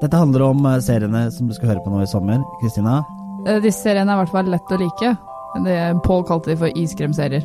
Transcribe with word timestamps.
Dette 0.00 0.16
handler 0.16 0.46
om 0.48 0.66
eh, 0.66 0.78
seriene 0.84 1.26
som 1.34 1.48
du 1.50 1.54
skal 1.56 1.74
høre 1.74 1.82
på 1.84 1.92
nå 1.92 2.02
i 2.04 2.08
sommer. 2.10 2.40
Kristina? 2.62 3.00
Eh, 3.46 3.60
Disse 3.64 3.84
seriene 3.84 4.14
er 4.14 4.20
i 4.20 4.22
hvert 4.24 4.34
fall 4.36 4.48
lett 4.52 4.72
å 4.72 4.78
like. 4.80 5.12
Det 5.66 5.76
Paul 6.06 6.24
kalte 6.28 6.52
de 6.52 6.56
for 6.60 6.78
iskremserier. 6.78 7.44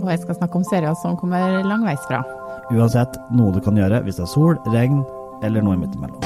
Og 0.00 0.08
jeg 0.10 0.22
skal 0.24 0.38
snakke 0.38 0.60
om 0.60 0.66
serier 0.68 0.96
som 1.02 1.16
kommer 1.20 1.60
langveisfra. 1.66 2.22
Uansett 2.70 3.16
noe 3.34 3.54
du 3.54 3.60
kan 3.64 3.78
gjøre 3.78 4.02
hvis 4.06 4.20
det 4.20 4.26
er 4.26 4.32
sol, 4.34 4.60
regn 4.74 5.02
eller 5.46 5.64
noe 5.64 5.78
midt 5.80 5.96
imellom. 5.96 6.20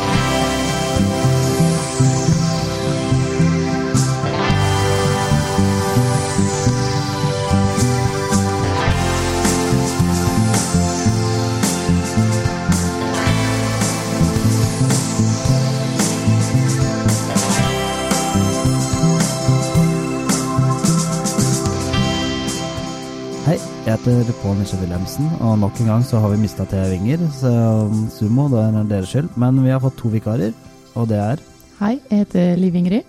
Jeg 23.94 24.24
heter 24.24 24.34
Pål 24.42 24.56
Nisje 24.58 24.76
Wilhelmsen, 24.80 25.26
og 25.38 25.58
nok 25.62 25.76
en 25.78 25.88
gang 25.92 26.04
så 26.06 26.18
har 26.18 26.32
vi 26.32 26.40
mista 26.42 26.64
tre 26.66 26.80
vinger. 26.90 27.20
så 27.30 27.50
um, 27.86 28.08
sumo, 28.10 28.48
det 28.50 28.58
er 28.58 28.88
deres 28.90 29.10
skyld. 29.12 29.28
Men 29.38 29.60
vi 29.62 29.70
har 29.70 29.78
fått 29.82 29.96
to 30.00 30.08
vikarer, 30.10 30.50
og 30.98 31.06
det 31.08 31.18
er 31.22 31.42
Hei, 31.78 32.00
jeg 32.10 32.24
heter 32.24 32.56
Liv 32.58 32.74
Ingrid. 32.74 33.06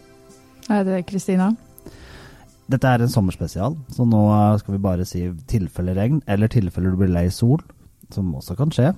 Nei, 0.69 0.79
det 0.85 0.93
er 0.99 1.05
Kristina. 1.07 1.47
Dette 2.69 2.91
er 2.91 3.01
en 3.01 3.09
sommerspesial, 3.09 3.77
så 3.93 4.05
nå 4.05 4.21
uh, 4.29 4.57
skal 4.61 4.75
vi 4.75 4.83
bare 4.83 5.07
si 5.09 5.23
tilfelle 5.49 5.95
regn, 5.97 6.21
eller 6.29 6.53
tilfelle 6.53 6.93
du 6.93 6.99
blir 7.01 7.13
lei 7.13 7.27
sol, 7.33 7.63
som 8.13 8.29
også 8.37 8.57
kan 8.57 8.73
skje. 8.73 8.91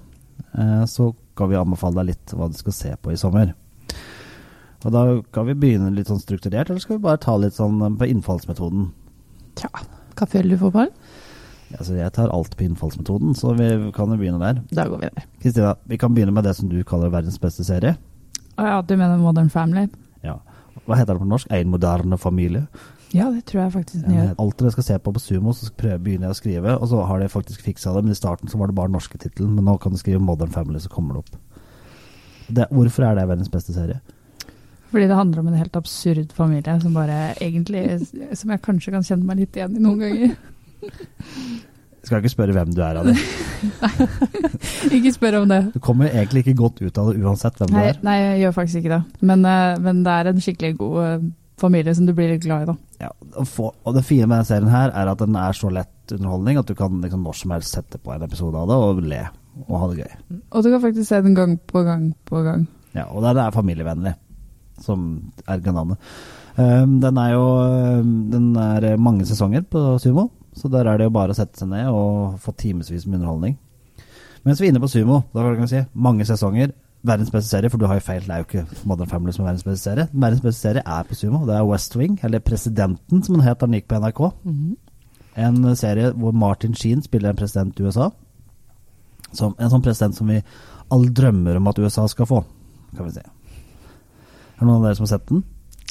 Eh, 0.60 0.84
Så 0.92 1.14
skal 1.34 1.50
vi 1.54 1.60
anbefale 1.60 2.02
deg 2.02 2.12
litt 2.12 2.34
hva 2.36 2.50
du 2.52 2.58
skal 2.60 2.76
se 2.76 2.96
på 3.00 3.14
i 3.14 3.20
sommer. 3.20 3.54
Og 4.84 4.92
da 4.92 5.06
kan 5.32 5.48
vi 5.48 5.56
begynne 5.56 5.96
litt 5.96 6.12
sånn 6.12 6.20
strukturert, 6.20 6.68
eller 6.70 6.84
skal 6.84 6.98
vi 6.98 7.06
bare 7.08 7.24
ta 7.24 7.38
litt 7.40 7.56
sånn 7.56 7.80
um, 7.80 7.96
på 8.00 8.12
innfallsmetoden? 8.12 8.90
Tja, 9.56 9.72
hva 10.18 10.28
føler 10.28 10.56
du 10.56 10.62
for, 10.66 10.76
Pål? 10.76 10.92
Altså, 11.76 11.98
jeg 11.98 12.12
tar 12.16 12.32
alt 12.32 12.54
på 12.56 12.64
innfallsmetoden, 12.64 13.34
så 13.36 13.52
vi 13.58 13.68
kan 13.96 14.12
jo 14.14 14.18
begynne 14.20 14.40
der. 14.40 14.62
Da 14.72 14.88
går 14.88 15.02
vi 15.02 15.10
der. 15.12 15.26
Kristina, 15.44 15.74
vi 15.84 15.98
kan 16.00 16.14
begynne 16.16 16.32
med 16.36 16.48
det 16.48 16.56
som 16.56 16.70
du 16.72 16.78
kaller 16.88 17.12
verdens 17.12 17.40
beste 17.44 17.66
serie. 17.68 17.98
Å 18.58 18.68
ja, 18.70 18.78
du 18.82 18.94
mener 18.96 19.20
Modern 19.22 19.52
Family? 19.54 19.88
Ja. 20.24 20.40
Hva 20.88 20.96
heter 20.96 21.18
det 21.18 21.26
på 21.26 21.28
norsk? 21.28 21.50
En 21.52 21.74
moderne 21.74 22.18
familie? 22.22 22.64
Ja, 23.16 23.30
det 23.32 23.46
tror 23.48 23.66
jeg 23.66 23.74
faktisk 23.76 24.04
den 24.04 24.18
gjør. 24.18 24.34
Alt 24.44 24.58
dere 24.60 24.72
skal 24.76 24.86
se 24.88 24.98
på 25.00 25.14
på 25.16 25.22
Sumo, 25.24 25.54
så 25.56 25.70
begynner 25.80 26.28
jeg 26.28 26.36
å 26.36 26.40
skrive, 26.40 26.76
og 26.76 26.90
så 26.92 27.04
har 27.08 27.22
de 27.24 27.30
faktisk 27.32 27.64
fiksa 27.64 27.94
det. 27.96 28.04
Men 28.04 28.16
i 28.16 28.20
starten 28.20 28.52
så 28.52 28.60
var 28.60 28.72
det 28.72 28.78
bare 28.80 28.92
norske 28.92 29.20
tittelen, 29.20 29.54
men 29.56 29.68
nå 29.68 29.78
kan 29.84 29.96
du 29.96 30.00
skrive 30.00 30.24
Modern 30.24 30.52
Family, 30.52 30.80
så 30.84 30.92
kommer 30.92 31.16
det 31.16 31.24
opp. 31.24 31.64
Det, 32.48 32.68
hvorfor 32.72 33.04
er 33.04 33.16
det 33.18 33.28
verdens 33.28 33.52
beste 33.52 33.76
serie? 33.76 34.00
Fordi 34.92 35.08
det 35.08 35.16
handler 35.20 35.44
om 35.44 35.50
en 35.52 35.60
helt 35.60 35.76
absurd 35.76 36.32
familie 36.36 36.78
som 36.80 36.94
bare 36.96 37.34
egentlig 37.44 37.82
Som 38.40 38.54
jeg 38.54 38.62
kanskje 38.64 38.94
kan 38.94 39.04
kjenne 39.04 39.28
meg 39.28 39.42
litt 39.42 39.58
igjen 39.60 39.76
i 39.76 39.82
noen 39.84 40.00
ganger. 40.00 40.38
Skal 42.08 42.22
ikke 42.22 42.32
spørre 42.32 42.54
hvem 42.56 42.70
du 42.72 42.82
er 42.86 43.00
av 43.02 43.08
det. 43.10 43.18
Ikke 44.96 45.12
spør 45.12 45.42
om 45.42 45.50
det. 45.50 45.60
Du 45.74 45.82
kommer 45.84 46.08
egentlig 46.08 46.46
ikke 46.46 46.60
godt 46.62 46.80
ut 46.80 47.00
av 47.02 47.10
det 47.10 47.20
uansett 47.20 47.58
hvem 47.60 47.74
Nei, 47.74 47.82
du 47.84 47.90
er. 47.90 47.98
nei, 48.06 48.16
jeg 48.22 48.38
gjør 48.46 48.54
faktisk 48.56 48.80
ikke 48.80 48.94
det. 48.94 49.26
Men, 49.28 49.44
eh, 49.50 49.80
men 49.84 50.00
det 50.06 50.14
er 50.14 50.30
en 50.32 50.40
skikkelig 50.46 50.78
god 50.80 51.00
eh, 51.04 51.26
familie 51.60 51.96
som 51.98 52.08
du 52.08 52.14
blir 52.16 52.32
litt 52.32 52.46
glad 52.46 52.64
i, 52.64 52.70
da. 52.70 52.78
Ja, 53.08 53.12
og, 53.34 53.50
for, 53.50 53.76
og 53.84 53.98
det 53.98 54.06
fine 54.08 54.30
med 54.30 54.38
denne 54.38 54.48
serien 54.48 54.72
her 54.72 54.94
er 54.94 55.12
at 55.12 55.26
den 55.26 55.36
er 55.42 55.58
så 55.58 55.74
lett 55.74 56.16
underholdning 56.16 56.62
at 56.62 56.70
du 56.70 56.78
kan 56.78 57.02
liksom 57.04 57.28
når 57.28 57.38
som 57.42 57.54
helst 57.58 57.76
sette 57.76 58.00
på 58.00 58.14
en 58.14 58.24
episode 58.24 58.62
av 58.62 58.72
det 58.72 58.80
og 58.86 59.04
le 59.04 59.22
og 59.66 59.76
ha 59.82 59.92
det 59.92 60.06
gøy. 60.06 60.16
Og 60.54 60.64
du 60.64 60.72
kan 60.72 60.84
faktisk 60.86 61.10
se 61.10 61.22
den 61.26 61.36
gang 61.36 61.58
på 61.68 61.82
gang 61.84 62.12
på 62.30 62.46
gang. 62.46 62.68
Ja, 62.96 63.08
og 63.10 63.26
det 63.26 63.36
er 63.42 63.54
familievennlig, 63.54 64.14
som 64.86 65.08
er 65.48 65.64
navnet. 65.66 65.98
Um, 66.58 66.98
den 67.02 67.18
er 67.22 67.34
jo 67.36 67.42
um, 68.02 68.14
Den 68.34 68.56
er 68.58 68.96
mange 68.98 69.26
sesonger 69.30 69.62
på 69.70 69.82
Sumo, 70.02 70.30
så 70.58 70.70
der 70.74 70.90
er 70.90 70.98
det 71.00 71.08
jo 71.08 71.14
bare 71.16 71.34
å 71.34 71.38
sette 71.38 71.60
seg 71.60 71.70
ned 71.72 71.88
og 71.94 72.38
få 72.42 72.54
timevis 72.58 73.06
med 73.06 73.20
underholdning. 73.20 73.56
Mens 74.48 74.62
vi 74.62 74.68
er 74.68 74.74
inne 74.74 74.82
på 74.82 74.90
Sumo, 74.92 75.22
da 75.34 75.46
kan 75.46 75.66
vi 75.66 75.72
si 75.72 75.84
mange 75.94 76.26
sesonger. 76.28 76.74
Verdens 77.08 77.32
beste 77.32 77.52
serie, 77.52 77.70
for 77.70 77.80
du 77.80 77.86
har 77.88 78.00
jo 78.00 78.04
feil, 78.04 78.24
det 78.26 78.34
er 78.34 78.42
jo 78.42 78.48
ikke 78.48 78.86
Modern 78.90 79.10
Family 79.12 79.32
som 79.36 79.44
er 79.44 79.52
verdens 79.52 79.66
beste 79.68 79.90
serie. 79.90 80.08
Verdens 80.14 80.44
beste 80.44 80.62
serie 80.66 80.84
er 80.84 81.08
på 81.08 81.16
Sumo. 81.16 81.44
Det 81.48 81.56
er 81.56 81.68
West 81.68 81.96
Wing, 81.96 82.18
eller 82.26 82.44
Presidenten 82.44 83.24
som 83.24 83.38
den 83.38 83.46
het 83.46 83.60
da 83.60 83.68
den 83.68 83.78
gikk 83.78 83.90
på 83.92 84.00
NRK. 84.02 84.22
En 85.38 85.76
serie 85.78 86.12
hvor 86.18 86.34
Martin 86.34 86.74
Sheen 86.74 87.04
spiller 87.06 87.30
en 87.30 87.38
president 87.38 87.80
i 87.80 87.86
USA. 87.86 88.10
Som, 89.32 89.54
en 89.60 89.70
sånn 89.70 89.84
president 89.86 90.16
som 90.18 90.28
vi 90.32 90.42
alle 90.90 91.12
drømmer 91.14 91.60
om 91.60 91.68
at 91.68 91.80
USA 91.84 92.08
skal 92.08 92.26
få, 92.26 92.42
kan 92.96 93.06
vi 93.06 93.18
si. 93.20 93.24
Er 94.58 94.64
det 94.64 94.66
noen 94.66 94.80
av 94.80 94.88
dere 94.88 94.98
som 94.98 95.06
har 95.06 95.14
sett 95.14 95.28
den? 95.30 95.44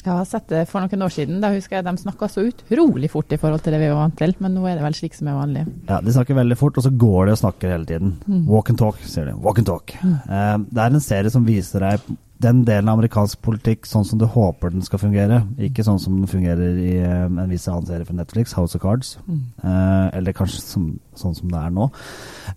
Jeg 0.07 0.15
har 0.15 0.27
sett 0.29 0.45
det 0.47 0.61
for 0.71 0.79
noen 0.83 1.03
år 1.03 1.11
siden. 1.11 1.41
Da 1.43 1.49
husker 1.51 1.77
jeg 1.81 1.85
de 1.87 1.93
snakka 1.99 2.29
så 2.31 2.45
utrolig 2.47 3.09
fort 3.11 3.33
i 3.35 3.39
forhold 3.41 3.65
til 3.65 3.75
det 3.75 3.81
vi 3.81 3.89
var 3.91 3.99
vant 4.05 4.15
til, 4.19 4.33
men 4.43 4.53
nå 4.55 4.63
er 4.69 4.77
det 4.79 4.85
vel 4.85 4.95
slik 4.95 5.17
som 5.17 5.27
er 5.27 5.35
vanlig. 5.35 5.65
Ja, 5.89 5.97
De 5.99 6.13
snakker 6.15 6.37
veldig 6.37 6.57
fort, 6.59 6.79
og 6.79 6.85
så 6.87 6.91
går 6.95 7.27
de 7.27 7.35
og 7.35 7.41
snakker 7.41 7.73
hele 7.75 7.89
tiden. 7.89 8.13
Walk 8.47 8.71
and 8.71 8.79
talk, 8.79 9.01
sier 9.03 9.27
de. 9.27 9.35
Walk 9.43 9.59
and 9.59 9.67
talk. 9.67 9.91
Eh, 9.99 10.55
det 10.71 10.79
er 10.85 10.95
en 10.95 11.03
serie 11.03 11.33
som 11.33 11.43
viser 11.47 11.83
deg 11.83 12.07
den 12.43 12.61
delen 12.67 12.89
av 12.89 12.97
amerikansk 12.97 13.39
politikk 13.45 13.87
sånn 13.89 14.05
som 14.05 14.19
du 14.21 14.25
håper 14.29 14.73
den 14.73 14.83
skal 14.85 15.01
fungere. 15.01 15.39
Ikke 15.63 15.85
sånn 15.85 15.99
som 16.01 16.19
den 16.19 16.29
fungerer 16.29 16.77
i 16.77 16.91
eh, 16.99 17.25
en 17.25 17.49
viss 17.49 17.65
annen 17.71 17.87
serie 17.89 18.05
fra 18.05 18.17
Netflix, 18.17 18.53
House 18.57 18.77
of 18.77 18.83
Cards. 18.83 19.15
Eh, 19.27 20.07
eller 20.17 20.35
kanskje 20.37 20.61
som, 20.61 20.89
sånn 21.17 21.33
som 21.37 21.49
det 21.53 21.61
er 21.61 21.73
nå. 21.73 21.87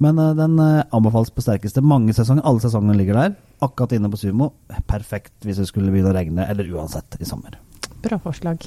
Men 0.05 0.21
eh, 0.21 0.35
den 0.39 0.59
eh, 0.61 0.83
anbefales 0.97 1.33
på 1.33 1.45
sterkeste. 1.45 1.85
Mange 1.85 2.17
sesonger, 2.17 2.45
alle 2.49 2.65
sesongene 2.65 2.99
ligger 2.99 3.21
der. 3.21 3.39
Akkurat 3.65 3.95
inne 3.97 4.11
på 4.13 4.21
Sumo. 4.21 4.51
Perfekt 4.91 5.49
hvis 5.49 5.63
det 5.63 5.69
skulle 5.71 5.93
begynne 5.95 6.13
å 6.13 6.17
regne, 6.17 6.49
eller 6.51 6.69
uansett, 6.77 7.17
i 7.21 7.29
sommer. 7.29 7.57
Bra 8.05 8.21
forslag. 8.21 8.67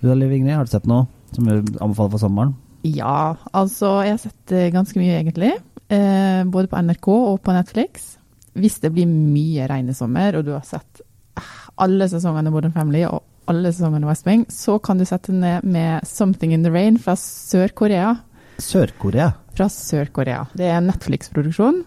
Du 0.00 0.08
da, 0.08 0.16
Liv 0.18 0.34
Ingrid, 0.34 0.56
har 0.58 0.66
du 0.66 0.74
sett 0.74 0.90
noe 0.90 1.06
som 1.34 1.46
du 1.46 1.54
anbefaler 1.78 2.16
for 2.16 2.22
sommeren? 2.22 2.56
Ja, 2.84 3.36
altså 3.56 4.00
jeg 4.04 4.18
har 4.18 4.20
sett 4.26 4.58
ganske 4.74 4.98
mye 5.00 5.22
egentlig. 5.22 5.54
Eh, 5.88 6.42
både 6.50 6.68
på 6.68 6.82
NRK 6.82 7.08
og 7.14 7.40
på 7.44 7.54
Netflix. 7.54 8.14
Hvis 8.54 8.80
det 8.80 8.92
blir 8.94 9.06
mye 9.10 9.66
regn 9.68 9.88
i 9.90 9.94
sommer, 9.94 10.36
og 10.38 10.44
du 10.46 10.52
har 10.54 10.64
sett 10.68 11.00
eh, 11.36 11.42
alle 11.82 12.06
sesongene 12.08 12.52
Modern 12.54 12.72
Family 12.72 13.02
og 13.08 13.22
alle 13.50 13.72
sesongene 13.74 14.06
West 14.08 14.26
Wing, 14.26 14.44
så 14.48 14.78
kan 14.82 14.98
du 14.98 15.04
sette 15.04 15.32
ned 15.32 15.64
med 15.64 16.02
'Something 16.04 16.52
in 16.54 16.62
the 16.62 16.70
Rain' 16.70 16.98
fra 16.98 17.14
Sør-Korea. 17.16 18.14
Sør-Korea. 18.58 19.32
Fra 19.54 19.66
Sør-Korea. 19.68 20.46
Det 20.56 20.64
er 20.70 20.80
Netflix-produksjon. 20.80 21.84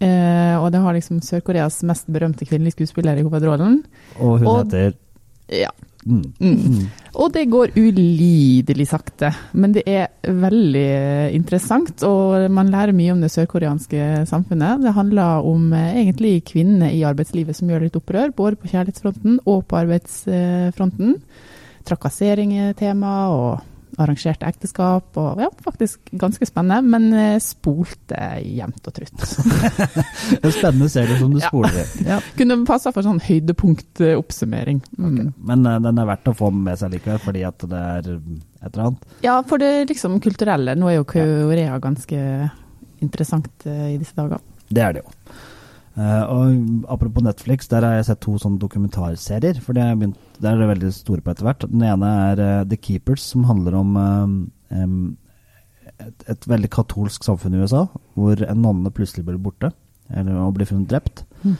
Eh, 0.00 0.56
og 0.58 0.70
det 0.72 0.80
har 0.80 0.94
liksom 0.94 1.20
Sør-Koreas 1.20 1.82
mest 1.86 2.06
berømte 2.10 2.44
kvinnelige 2.46 2.72
skuespiller 2.78 3.16
i 3.18 3.22
hovedrollen. 3.22 3.82
Og 4.20 4.38
hun 4.38 4.46
Og- 4.46 4.64
heter 4.64 4.94
Ja. 5.50 5.68
Mm. 6.04 6.22
Mm. 6.40 6.86
Og 7.14 7.32
det 7.34 7.44
går 7.52 7.74
ulidelig 7.76 8.86
sakte, 8.90 9.30
men 9.52 9.74
det 9.76 9.84
er 9.88 10.08
veldig 10.24 10.86
interessant, 11.36 12.02
og 12.06 12.48
man 12.52 12.72
lærer 12.72 12.96
mye 12.96 13.14
om 13.14 13.22
det 13.24 13.32
sørkoreanske 13.34 14.24
samfunnet. 14.30 14.82
Det 14.84 14.94
handler 14.96 15.46
om 15.46 15.72
eh, 15.72 16.00
egentlig 16.04 16.36
kvinner 16.50 16.92
i 16.92 17.04
arbeidslivet 17.06 17.56
som 17.56 17.70
gjør 17.70 17.86
litt 17.86 17.98
opprør, 18.00 18.34
både 18.36 18.60
på 18.60 18.72
kjærlighetsfronten 18.72 19.38
og 19.44 19.64
på 19.70 19.80
arbeidsfronten. 19.82 21.18
Trakassering 21.84 22.56
er 22.56 22.76
tema, 22.78 23.14
og 23.28 23.73
arrangerte 24.00 24.48
ekteskap, 24.48 25.10
og 25.20 25.40
ja, 25.42 25.48
faktisk 25.64 26.12
ganske 26.20 26.46
spennende, 26.48 26.80
men 26.94 27.06
eh, 27.18 27.36
spolte 27.42 28.18
jevnt 28.42 28.90
og 28.90 28.96
trutt. 28.96 29.24
det 30.30 30.40
er 30.40 30.54
spennende 30.54 30.90
serie 30.92 31.18
som 31.20 31.34
du 31.34 31.40
spoler 31.42 31.78
i. 31.80 31.86
Ja. 32.08 32.18
Kunne 32.38 32.58
passa 32.68 32.92
for 32.94 33.06
sånn 33.06 33.22
høydepunktoppsummering. 33.24 34.82
Mm. 34.98 35.32
Men 35.36 35.66
uh, 35.68 35.78
den 35.84 36.02
er 36.02 36.10
verdt 36.10 36.32
å 36.32 36.36
få 36.36 36.50
med 36.54 36.80
seg 36.80 36.96
likevel, 36.96 37.22
fordi 37.22 37.46
at 37.46 37.66
det 37.70 37.80
er 37.94 38.12
et 38.14 38.70
eller 38.72 38.84
annet. 38.88 39.08
Ja, 39.26 39.38
for 39.46 39.62
det 39.62 39.72
liksom 39.90 40.18
kulturelle. 40.24 40.76
Nå 40.78 40.90
er 40.90 41.00
jo 41.00 41.08
Korea 41.08 41.78
ganske 41.82 42.20
interessant 43.04 43.68
uh, 43.68 43.88
i 43.92 43.98
disse 44.00 44.16
dager. 44.18 44.42
Det 44.68 44.82
er 44.82 44.96
det 44.96 45.04
jo. 45.04 45.18
Eh, 45.94 46.24
og 46.26 46.88
Apropos 46.90 47.22
Netflix, 47.22 47.68
der 47.70 47.86
har 47.86 47.98
jeg 47.98 48.08
sett 48.08 48.22
to 48.24 48.34
sånne 48.42 48.58
dokumentarserier. 48.62 49.60
For 49.62 49.76
det 49.76 49.84
er, 49.84 49.94
begynt, 49.98 50.18
det 50.40 50.50
er 50.50 50.64
veldig 50.72 50.90
store 50.96 51.22
på 51.24 51.34
etter 51.34 51.46
hvert. 51.48 51.68
Den 51.70 51.84
ene 51.86 52.10
er 52.30 52.42
uh, 52.42 52.64
The 52.68 52.78
Keepers, 52.80 53.22
som 53.34 53.46
handler 53.48 53.78
om 53.78 53.94
um, 54.00 54.36
et, 56.00 56.26
et 56.34 56.50
veldig 56.50 56.70
katolsk 56.74 57.24
samfunn 57.26 57.54
i 57.54 57.62
USA, 57.62 57.86
hvor 58.18 58.42
en 58.42 58.62
nonne 58.64 58.92
plutselig 58.94 59.26
blir 59.28 59.40
borte, 59.42 59.70
eller 60.10 60.42
og 60.42 60.54
blir 60.58 60.68
funnet 60.68 60.90
drept. 60.90 61.24
Mm. 61.44 61.56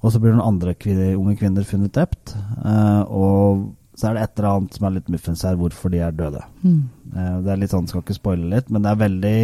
Og 0.00 0.12
så 0.12 0.20
blir 0.20 0.32
noen 0.32 0.54
andre 0.54 0.76
kvinner, 0.80 1.16
unge 1.18 1.36
kvinner 1.40 1.66
funnet 1.68 1.92
drept. 1.96 2.34
Uh, 2.60 3.02
og 3.08 3.68
så 4.00 4.08
er 4.08 4.16
det 4.16 4.22
et 4.24 4.38
eller 4.40 4.50
annet 4.54 4.76
som 4.76 4.86
er 4.88 4.94
litt 4.96 5.10
muffens 5.12 5.42
her, 5.44 5.58
hvorfor 5.60 5.92
de 5.92 5.98
er 6.00 6.14
døde. 6.16 6.40
Eh, 6.64 7.36
Det 7.44 7.50
er 7.52 7.58
litt 7.60 7.72
sånn, 7.72 7.88
skal 7.90 8.00
ikke 8.00 8.16
spoile 8.16 8.48
litt, 8.48 8.70
men 8.72 8.84
det 8.84 8.92
er 8.94 9.00
veldig 9.02 9.34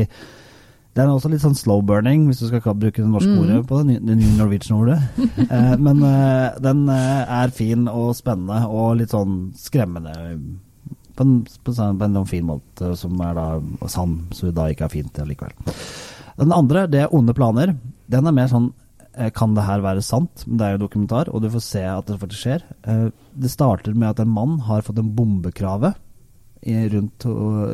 Det 0.97 1.05
er 1.05 1.11
også 1.13 1.29
litt 1.29 1.43
sånn 1.45 1.57
slow 1.59 1.83
burning, 1.85 2.23
hvis 2.25 2.39
du 2.41 2.47
skal 2.49 2.63
bruke 2.73 3.03
det 3.03 3.11
norske 3.11 3.29
Mm. 3.29 3.41
ordet 3.43 3.67
på 3.69 3.81
det, 3.85 3.99
det 4.01 4.15
nye 4.17 4.37
Norwegian-ordet. 4.39 4.97
eh, 5.53 5.75
men 5.77 6.01
eh, 6.09 6.57
den 6.65 6.87
eh, 6.89 7.35
er 7.43 7.53
fin 7.53 7.85
og 7.93 8.15
spennende 8.17 8.63
og 8.65 8.97
litt 8.97 9.13
sånn 9.13 9.51
skremmende. 9.61 10.15
På 11.17 11.27
en, 11.27 11.35
på, 11.45 11.75
på 11.77 12.07
en 12.07 12.17
sånn 12.17 12.31
fin 12.31 12.49
måte 12.49 12.95
som 12.97 13.21
er 13.21 13.37
da 13.37 13.45
sann, 13.93 14.23
så 14.33 14.49
da 14.57 14.71
ikke 14.73 14.89
er 14.89 14.95
fint 14.95 15.21
likevel. 15.29 15.53
Den 16.41 16.57
andre, 16.57 16.87
det 16.89 17.05
er 17.05 17.13
Onde 17.13 17.37
planer. 17.37 17.77
Den 18.09 18.27
er 18.27 18.37
mer 18.37 18.49
sånn 18.49 18.73
kan 19.33 19.55
det 19.57 19.65
her 19.65 19.81
være 19.81 20.03
sant? 20.05 20.43
Men 20.45 20.59
det 20.61 20.65
er 20.65 20.75
jo 20.75 20.83
dokumentar, 20.83 21.29
og 21.33 21.41
du 21.41 21.49
får 21.49 21.63
se 21.65 21.85
at 21.89 22.05
det 22.09 22.19
faktisk 22.21 22.43
skjer. 22.43 22.65
Det 23.33 23.49
starter 23.49 23.95
med 23.97 24.11
at 24.11 24.21
en 24.21 24.29
mann 24.29 24.59
har 24.67 24.85
fått 24.85 25.01
en 25.01 25.15
bombekrave 25.17 25.95
rundt, 26.67 27.27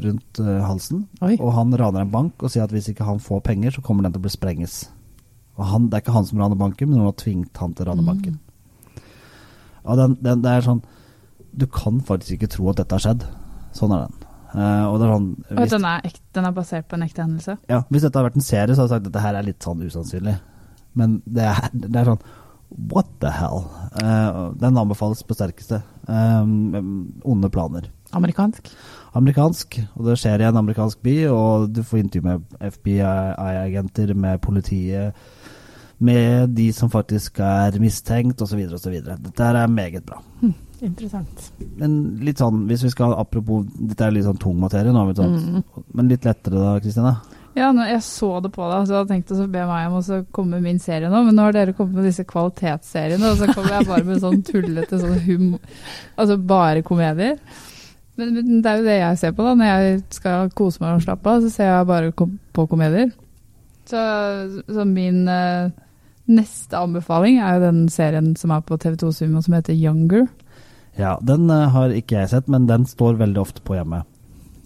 rundt 0.04 0.40
eh, 0.42 0.64
halsen. 0.66 1.06
Oi. 1.24 1.36
Og 1.38 1.52
han 1.56 1.72
raner 1.78 2.04
en 2.04 2.12
bank 2.12 2.42
og 2.42 2.52
sier 2.52 2.66
at 2.66 2.72
hvis 2.74 2.90
ikke 2.92 3.06
han 3.08 3.22
får 3.22 3.40
penger, 3.46 3.76
så 3.76 3.84
kommer 3.84 4.04
den 4.04 4.14
til 4.14 4.22
å 4.22 4.26
bli 4.26 4.32
sprenges. 4.34 4.82
Og 5.58 5.68
han, 5.68 5.88
det 5.88 5.98
er 5.98 6.04
ikke 6.04 6.16
han 6.16 6.28
som 6.28 6.40
raner 6.40 6.58
banken, 6.60 6.90
men 6.90 6.98
noen 6.98 7.10
har 7.10 7.20
tvingt 7.20 7.56
han 7.60 7.72
til 7.76 7.86
å 7.86 7.92
rane 7.92 8.04
banken. 8.06 8.36
Og 9.82 9.98
den, 9.98 10.18
den, 10.22 10.42
det 10.44 10.50
er 10.50 10.62
sånn 10.62 10.78
Du 11.58 11.64
kan 11.66 11.96
faktisk 12.06 12.36
ikke 12.36 12.52
tro 12.54 12.68
at 12.70 12.78
dette 12.78 12.94
har 12.96 13.02
skjedd. 13.02 13.24
Sånn 13.76 13.94
er 13.96 14.04
den. 14.06 14.28
Uh, 14.52 14.84
og 14.92 14.98
det 15.00 15.06
er 15.06 15.12
sånn 15.12 15.28
Og 15.56 15.70
den 15.72 15.86
er, 15.88 16.06
ekte, 16.06 16.22
den 16.36 16.46
er 16.46 16.54
basert 16.56 16.88
på 16.88 16.96
en 16.98 17.04
ekte 17.06 17.24
hendelse? 17.24 17.54
ja, 17.72 17.78
hvis 17.88 18.04
dette 18.04 18.18
hadde 18.18 18.28
vært 18.28 18.36
en 18.36 18.44
serie, 18.44 18.74
så 18.74 18.82
hadde 18.82 18.90
jeg 18.90 18.92
sagt 18.92 19.06
at 19.06 19.08
dette 19.08 19.22
her 19.24 19.38
er 19.38 19.46
litt 19.46 19.64
sånn 19.64 19.80
usannsynlig. 19.80 20.34
Men 21.00 21.14
det 21.24 21.46
er, 21.48 21.70
det 21.72 22.02
er 22.02 22.10
sånn 22.12 22.24
What 22.92 23.08
the 23.20 23.32
hell? 23.32 23.66
Uh, 24.00 24.52
den 24.60 24.78
anbefales 24.80 25.20
på 25.28 25.36
sterkeste. 25.36 25.82
Um, 26.08 27.20
onde 27.28 27.50
planer. 27.52 27.90
Amerikansk? 28.12 28.68
Amerikansk, 29.18 29.78
og 29.96 30.06
det 30.08 30.16
skjer 30.20 30.40
i 30.40 30.48
en 30.48 30.56
amerikansk 30.56 31.02
by, 31.04 31.16
og 31.28 31.68
du 31.76 31.82
får 31.84 31.98
intervju 32.00 32.24
med 32.24 32.44
FBI-agenter, 32.72 34.14
med 34.16 34.40
politiet, 34.40 35.14
med 36.02 36.48
de 36.56 36.70
som 36.74 36.90
faktisk 36.90 37.38
er 37.44 37.76
mistenkt, 37.80 38.40
osv. 38.42 38.62
osv. 38.74 38.96
Dette 39.04 39.50
er 39.50 39.66
meget 39.70 40.04
bra. 40.08 40.18
Interessant. 40.82 41.52
Men 41.78 42.18
litt 42.26 42.40
sånn, 42.42 42.64
hvis 42.66 42.82
vi 42.82 42.90
skal 42.90 43.12
Apropos, 43.14 43.68
dette 43.78 44.02
er 44.08 44.16
litt 44.16 44.26
sånn 44.26 44.40
tung 44.42 44.56
materie 44.58 44.90
nå, 44.90 45.04
du, 45.14 45.22
Mm. 45.22 45.62
men 45.94 46.08
litt 46.10 46.24
lettere 46.24 46.58
da, 46.58 46.80
Kristine? 46.80 47.12
Ja, 47.54 47.70
jeg 47.70 48.00
så 48.02 48.40
det 48.42 48.50
på 48.50 48.64
deg, 48.66 48.88
så 48.88 48.94
jeg 48.96 49.08
tenkt 49.08 49.30
å 49.30 49.46
be 49.46 49.66
meg 49.68 49.90
om 49.90 49.98
å 50.00 50.26
komme 50.32 50.56
med 50.56 50.62
min 50.62 50.78
serie 50.80 51.10
nå, 51.12 51.24
men 51.26 51.36
nå 51.36 51.42
har 51.42 51.52
dere 51.52 51.74
kommet 51.76 51.94
med 52.00 52.04
disse 52.08 52.24
kvalitetsseriene, 52.24 53.30
og 53.30 53.36
så 53.36 53.52
kommer 53.52 53.76
jeg 53.76 53.86
bare 53.86 54.04
med 54.08 54.22
sånn 54.24 54.42
tullete 54.42 54.98
sånn 54.98 55.20
hum... 55.26 55.58
Altså 56.16 56.38
bare 56.38 56.82
komedier. 56.82 57.36
Men, 58.22 58.34
men 58.38 58.60
det 58.62 58.70
er 58.70 58.80
jo 58.80 58.86
det 58.86 58.98
jeg 58.98 59.20
ser 59.20 59.34
på, 59.36 59.46
da. 59.46 59.54
Når 59.58 59.70
jeg 59.70 60.02
skal 60.14 60.52
kose 60.58 60.82
meg 60.82 60.96
og 60.96 61.06
slappe 61.06 61.32
av, 61.32 61.42
så 61.42 61.50
ser 61.52 61.70
jeg 61.70 61.88
bare 61.90 62.12
kom 62.16 62.36
på 62.54 62.66
komedier. 62.70 63.10
Så, 63.90 64.02
så 64.70 64.86
min 64.86 65.26
uh, 65.26 65.72
neste 66.30 66.78
anbefaling 66.78 67.40
er 67.42 67.58
jo 67.58 67.66
den 67.66 67.82
serien 67.90 68.32
som 68.38 68.54
er 68.54 68.62
på 68.66 68.78
TV2 68.78 69.10
Sumo 69.16 69.42
som 69.42 69.58
heter 69.58 69.74
Younger. 69.74 70.28
Ja, 71.00 71.16
den 71.24 71.50
uh, 71.50 71.66
har 71.74 71.94
ikke 71.96 72.20
jeg 72.20 72.30
sett, 72.30 72.50
men 72.52 72.68
den 72.70 72.86
står 72.86 73.18
veldig 73.20 73.42
ofte 73.42 73.64
på 73.66 73.76
hjemme. 73.78 74.04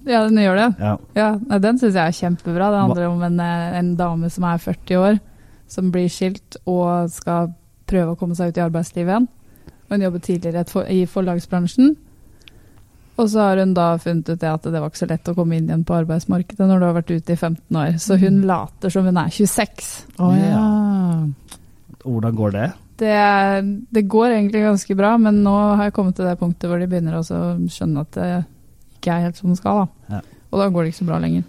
Ja, 0.06 0.22
den 0.28 0.38
gjør 0.38 0.58
det. 0.60 0.68
Ja. 0.78 0.92
Ja, 1.18 1.30
nei, 1.48 1.58
Den 1.58 1.80
syns 1.80 1.96
jeg 1.96 2.04
er 2.04 2.14
kjempebra. 2.14 2.70
Det 2.70 2.82
handler 2.84 3.08
om 3.08 3.22
en, 3.26 3.40
eh, 3.42 3.78
en 3.78 3.96
dame 3.98 4.30
som 4.30 4.44
er 4.44 4.62
40 4.62 5.00
år, 5.02 5.18
som 5.66 5.90
blir 5.90 6.06
skilt 6.08 6.56
og 6.64 7.10
skal 7.10 7.50
prøve 7.90 8.14
å 8.14 8.18
komme 8.18 8.36
seg 8.38 8.52
ut 8.52 8.60
i 8.60 8.62
arbeidslivet 8.62 9.10
igjen. 9.10 9.28
Hun 9.90 10.02
jobber 10.02 10.22
tidligere 10.22 10.86
i 10.90 11.06
forlagsbransjen. 11.06 11.96
Og 13.16 13.30
så 13.32 13.40
har 13.40 13.60
hun 13.62 13.72
da 13.76 13.94
funnet 14.00 14.28
ut 14.28 14.40
det 14.40 14.48
at 14.50 14.66
det 14.68 14.80
var 14.80 14.90
ikke 14.90 15.02
så 15.02 15.08
lett 15.08 15.30
å 15.32 15.34
komme 15.36 15.56
inn 15.56 15.70
igjen 15.70 15.84
på 15.88 15.96
arbeidsmarkedet 15.96 16.68
når 16.68 16.82
du 16.82 16.86
har 16.86 16.96
vært 16.98 17.14
ute 17.14 17.32
i 17.32 17.38
15 17.38 17.78
år. 17.80 17.94
Så 18.02 18.18
hun 18.20 18.42
later 18.48 18.92
som 18.92 19.08
hun 19.08 19.20
er 19.20 19.32
26. 19.32 19.88
Oh, 20.20 20.34
ja. 20.36 20.64
Hvordan 22.04 22.36
går 22.36 22.54
det? 22.58 22.68
Det, 23.00 23.16
det 23.92 24.04
går 24.08 24.34
egentlig 24.34 24.64
ganske 24.64 24.96
bra, 24.96 25.16
men 25.20 25.42
nå 25.44 25.56
har 25.78 25.88
jeg 25.88 25.96
kommet 25.96 26.16
til 26.16 26.28
det 26.28 26.38
punktet 26.40 26.70
hvor 26.70 26.80
de 26.80 26.88
begynner 26.88 27.18
å 27.18 27.24
skjønne 27.24 28.04
at 28.04 28.16
det 28.16 28.30
ikke 28.96 29.16
er 29.16 29.28
helt 29.28 29.40
som 29.40 29.52
det 29.52 29.60
skal. 29.60 29.84
da. 29.84 30.16
Ja. 30.16 30.22
Og 30.52 30.62
da 30.62 30.70
går 30.72 30.84
det 30.84 30.92
ikke 30.92 31.02
så 31.02 31.10
bra 31.10 31.20
lenger. 31.24 31.44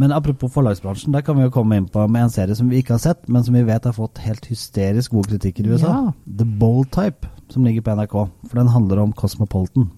Men 0.00 0.12
apropos 0.16 0.52
forlagsbransjen, 0.54 1.12
der 1.12 1.24
kan 1.24 1.36
vi 1.36 1.44
jo 1.44 1.52
komme 1.52 1.76
inn 1.76 1.88
på 1.92 2.04
med 2.08 2.24
en 2.24 2.32
serie 2.32 2.56
som 2.56 2.70
vi 2.70 2.80
ikke 2.80 2.96
har 2.96 3.02
sett, 3.02 3.26
men 3.28 3.44
som 3.44 3.56
vi 3.56 3.66
vet 3.68 3.84
har 3.84 3.96
fått 3.96 4.20
helt 4.24 4.46
hysterisk 4.48 5.12
gode 5.12 5.34
kritikker 5.34 5.66
i 5.66 5.74
USA. 5.74 5.90
Ja. 5.92 6.12
The 6.40 6.46
Bold 6.60 6.90
Type, 6.94 7.28
som 7.52 7.66
ligger 7.66 7.84
på 7.84 7.96
NRK. 7.98 8.16
For 8.48 8.60
den 8.60 8.72
handler 8.72 9.02
om 9.04 9.12
Cosmopolitan. 9.12 9.90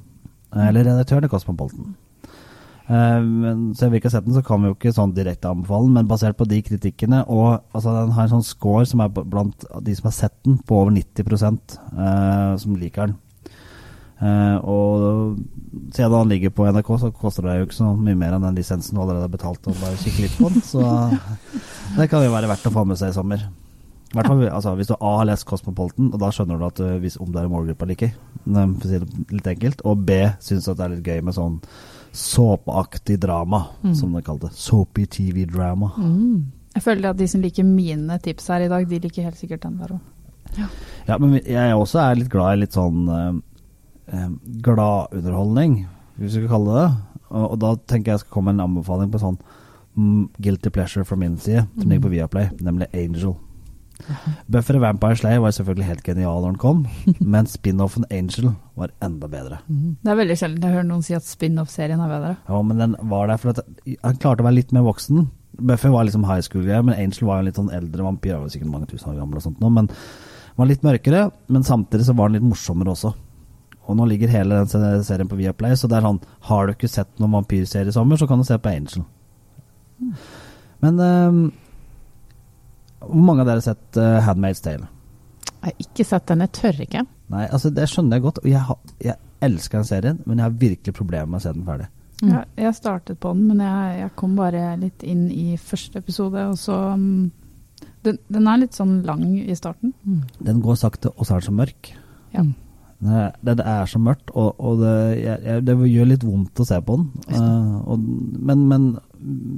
Eller 0.51 0.87
redaktøren 0.87 1.27
i 1.27 1.31
Cosmopolitan. 1.31 1.95
Eh, 2.91 3.23
men 3.23 3.71
jeg 3.79 3.87
vil 3.87 3.93
vi 3.95 4.01
ikke 4.01 4.11
ha 4.11 4.17
sett 4.17 4.27
den, 4.27 4.35
så 4.35 4.43
kan 4.43 4.63
vi 4.63 4.71
jo 4.71 4.75
ikke 4.75 4.95
sånn 4.97 5.15
direkte 5.15 5.51
anbefale 5.53 5.87
den, 5.87 5.95
men 5.95 6.11
basert 6.11 6.39
på 6.39 6.49
de 6.51 6.59
kritikkene 6.67 7.23
og 7.31 7.61
altså 7.71 7.95
Den 7.95 8.15
har 8.17 8.27
en 8.27 8.33
sånn 8.33 8.47
score 8.49 8.83
som 8.89 9.05
er 9.05 9.13
blant 9.15 9.67
de 9.87 9.95
som 9.95 10.09
har 10.11 10.17
sett 10.17 10.35
den, 10.47 10.59
på 10.67 10.81
over 10.83 10.95
90 10.97 11.31
eh, 11.31 12.57
som 12.59 12.79
liker 12.81 13.13
den. 13.13 13.19
Eh, 14.21 14.57
og 14.69 15.39
siden 15.95 16.17
han 16.19 16.29
ligger 16.35 16.53
på 16.53 16.67
NRK, 16.67 16.91
så 17.01 17.13
koster 17.15 17.47
det 17.47 17.61
jo 17.61 17.69
ikke 17.69 17.79
så 17.79 17.95
mye 17.95 18.19
mer 18.19 18.35
enn 18.35 18.49
den 18.49 18.59
lisensen 18.59 18.99
du 18.99 19.05
allerede 19.05 19.29
har 19.29 19.33
betalt. 19.33 19.71
Og 19.71 19.79
bare 19.81 20.01
kikke 20.03 20.27
litt 20.27 20.37
på 20.37 20.51
den 20.51 20.67
Så 20.67 20.83
det 21.97 22.11
kan 22.11 22.27
jo 22.27 22.35
være 22.35 22.51
verdt 22.51 22.69
å 22.69 22.75
få 22.75 22.85
med 22.91 22.99
seg 23.01 23.15
i 23.15 23.17
sommer. 23.17 23.47
Hvert 24.11 24.27
fall 24.27 24.41
altså, 24.49 24.75
Hvis 24.75 24.89
du 24.91 24.97
A 24.99 25.11
har 25.21 25.27
lest 25.29 25.47
Cosmopolitan, 25.47 26.11
og 26.11 26.19
da 26.19 26.33
skjønner 26.35 26.59
du 26.59 26.67
at 26.67 26.81
uh, 26.83 26.97
hvis 27.03 27.19
om 27.23 27.31
det 27.31 27.43
er 27.45 27.51
målgruppa 27.53 27.87
eller 27.87 27.99
ikke, 27.99 28.13
for 28.43 28.87
å 28.87 28.91
si 28.91 28.99
det 28.99 29.35
litt 29.37 29.51
enkelt, 29.53 29.85
og 29.87 30.07
B 30.09 30.21
syns 30.43 30.67
at 30.71 30.81
det 30.81 30.87
er 30.87 30.95
litt 30.97 31.11
gøy 31.13 31.21
med 31.29 31.37
sånn 31.37 31.61
såpeaktig 32.11 33.21
drama, 33.23 33.61
som 33.95 34.17
det 34.17 34.25
kalte. 34.27 34.49
Soapy 34.51 35.05
TV-drama. 35.07 35.93
Mm. 35.95 36.41
Jeg 36.75 36.83
føler 36.83 37.13
at 37.13 37.19
de 37.21 37.29
som 37.31 37.43
liker 37.43 37.67
mine 37.67 38.17
tips 38.23 38.49
her 38.51 38.65
i 38.65 38.71
dag, 38.71 38.87
de 38.91 38.99
liker 39.05 39.29
helt 39.29 39.39
sikkert 39.39 39.63
den 39.63 39.79
der 39.79 39.95
òg. 39.95 40.67
Ja, 41.07 41.19
men 41.19 41.37
jeg 41.39 41.77
også 41.79 42.01
er 42.03 42.19
litt 42.19 42.31
glad 42.33 42.57
i 42.57 42.65
litt 42.65 42.75
sånn 42.75 43.07
uh, 43.07 43.31
uh, 44.11 44.31
gladunderholdning, 44.67 45.85
hvis 46.19 46.35
vi 46.35 46.43
skal 46.43 46.53
kalle 46.57 46.75
det 46.75 46.83
det. 46.83 46.91
Og, 47.31 47.45
og 47.45 47.57
da 47.63 47.75
tenker 47.87 48.11
jeg 48.11 48.19
jeg 48.19 48.25
skal 48.25 48.35
komme 48.35 48.51
med 48.51 48.59
en 48.59 48.67
anbefaling 48.67 49.13
på 49.13 49.23
sånn 49.23 49.39
mm, 49.95 50.25
guilty 50.43 50.75
pleasure 50.75 51.07
fra 51.07 51.19
min 51.19 51.39
side, 51.39 51.69
som 51.77 51.87
ligger 51.87 52.09
på 52.09 52.15
Viaplay, 52.17 52.51
nemlig 52.59 52.91
Angel. 52.91 53.37
Buffy 54.51 54.77
og 54.77 54.85
Vampire 54.85 55.19
Slayer 55.19 55.43
var 55.43 55.55
selvfølgelig 55.57 55.89
helt 55.89 56.05
genial 56.07 56.41
når 56.43 56.55
den 56.55 56.61
kom, 56.63 56.85
men 57.35 57.49
spin-offen 57.51 58.07
Angel 58.11 58.53
var 58.79 58.95
enda 59.05 59.29
bedre. 59.31 59.61
Det 59.69 60.13
er 60.13 60.19
veldig 60.21 60.39
sjelden 60.41 60.67
jeg 60.67 60.77
hører 60.79 60.89
noen 60.89 61.05
si 61.07 61.17
at 61.19 61.27
spin-off-serien 61.29 62.01
er 62.01 62.11
bedre. 62.13 62.33
Ja, 62.49 62.63
men 62.67 62.83
den 62.83 62.97
var 63.13 63.31
der 63.31 63.41
for 63.43 63.55
at 63.55 63.63
han 64.05 64.21
klarte 64.23 64.45
å 64.45 64.49
være 64.49 64.59
litt 64.61 64.75
mer 64.77 64.87
voksen. 64.87 65.29
Buffy 65.61 65.91
var 65.93 66.07
liksom 66.09 66.25
high 66.29 66.43
school-greie, 66.45 66.83
men 66.87 66.97
Angel 66.97 67.29
var 67.29 67.39
jo 67.39 67.45
en 67.45 67.51
litt 67.51 67.61
sånn 67.61 67.73
eldre 67.75 68.07
vampyr. 68.07 68.37
Han 68.37 68.47
var 68.47 68.53
sikkert 68.55 68.73
mange 68.73 68.91
tusen 68.91 69.13
år 69.13 69.19
gammel 69.21 69.41
og 69.41 69.45
sånt 69.45 69.61
nå, 69.63 69.73
men 69.77 69.91
var 70.61 70.69
litt 70.71 70.85
mørkere. 70.87 71.27
Men 71.53 71.67
samtidig 71.67 72.07
så 72.09 72.15
var 72.17 72.31
den 72.31 72.41
litt 72.41 72.49
morsommere 72.51 72.95
også. 72.95 73.13
Og 73.91 73.97
nå 73.99 74.07
ligger 74.07 74.31
hele 74.31 74.61
den 74.61 75.03
serien 75.05 75.29
på 75.29 75.39
Viaplay, 75.39 75.75
så 75.77 75.89
det 75.91 75.99
er 75.99 76.07
sånn 76.07 76.21
Har 76.47 76.69
du 76.69 76.75
ikke 76.77 76.91
sett 76.91 77.11
noen 77.19 77.35
vampyrserie 77.41 77.91
i 77.91 77.97
sommer, 77.97 78.21
så 78.21 78.29
kan 78.31 78.39
du 78.39 78.47
se 78.47 78.59
på 78.61 78.71
Angel. 78.71 79.05
Men 80.81 81.01
ehm, 81.05 81.41
hvor 83.01 83.25
mange 83.27 83.43
av 83.45 83.49
dere 83.51 83.61
har 83.63 83.67
sett 83.71 83.97
uh, 84.01 84.21
Handmaid's 84.27 84.63
Tale? 84.65 84.89
Jeg 85.61 85.67
har 85.71 85.83
ikke 85.85 86.05
sett 86.09 86.27
den, 86.31 86.41
jeg 86.45 86.53
tør 86.57 86.79
ikke. 86.87 87.03
Nei, 87.31 87.47
altså 87.53 87.71
det 87.75 87.89
skjønner 87.91 88.17
jeg 88.19 88.25
godt. 88.27 88.39
Og 88.45 88.49
jeg, 88.51 88.61
har- 88.69 88.95
jeg 89.05 89.17
elsker 89.45 89.79
den 89.81 89.89
serien, 89.89 90.21
men 90.27 90.39
jeg 90.41 90.45
har 90.47 90.57
virkelig 90.63 90.95
problemer 90.97 91.27
med 91.33 91.41
å 91.41 91.45
se 91.45 91.53
den 91.57 91.67
ferdig. 91.67 91.89
Mm. 92.23 92.31
Jeg, 92.35 92.47
jeg 92.65 92.75
startet 92.77 93.21
på 93.21 93.33
den, 93.37 93.47
men 93.49 93.61
jeg, 93.65 93.99
jeg 94.03 94.15
kom 94.21 94.35
bare 94.37 94.65
litt 94.81 95.05
inn 95.09 95.27
i 95.33 95.55
første 95.61 96.03
episode, 96.03 96.47
og 96.53 96.59
så 96.61 96.79
Um, 96.95 97.31
den, 98.05 98.17
den 98.33 98.47
er 98.49 98.57
litt 98.63 98.73
sånn 98.77 99.03
lang 99.05 99.23
i 99.41 99.55
starten. 99.57 99.93
Mm. 100.09 100.21
Den 100.49 100.61
går 100.65 100.77
sakte, 100.81 101.11
og 101.17 101.27
så 101.29 101.35
er 101.37 101.41
den 101.43 101.49
så 101.51 101.53
mørk. 101.57 101.91
Ja. 102.33 102.45
Det, 103.01 103.21
det, 103.41 103.55
det 103.57 103.65
er 103.65 103.87
så 103.89 103.97
mørkt, 104.03 104.29
og, 104.37 104.59
og 104.61 104.83
det, 104.83 104.97
jeg, 105.23 105.61
det 105.65 105.77
gjør 105.89 106.09
litt 106.11 106.25
vondt 106.27 106.61
å 106.61 106.67
se 106.69 106.77
på 106.85 106.99
den. 106.99 107.07
Uh, 107.33 107.79
og, 107.95 108.03
men, 108.45 108.65
men 108.69 108.83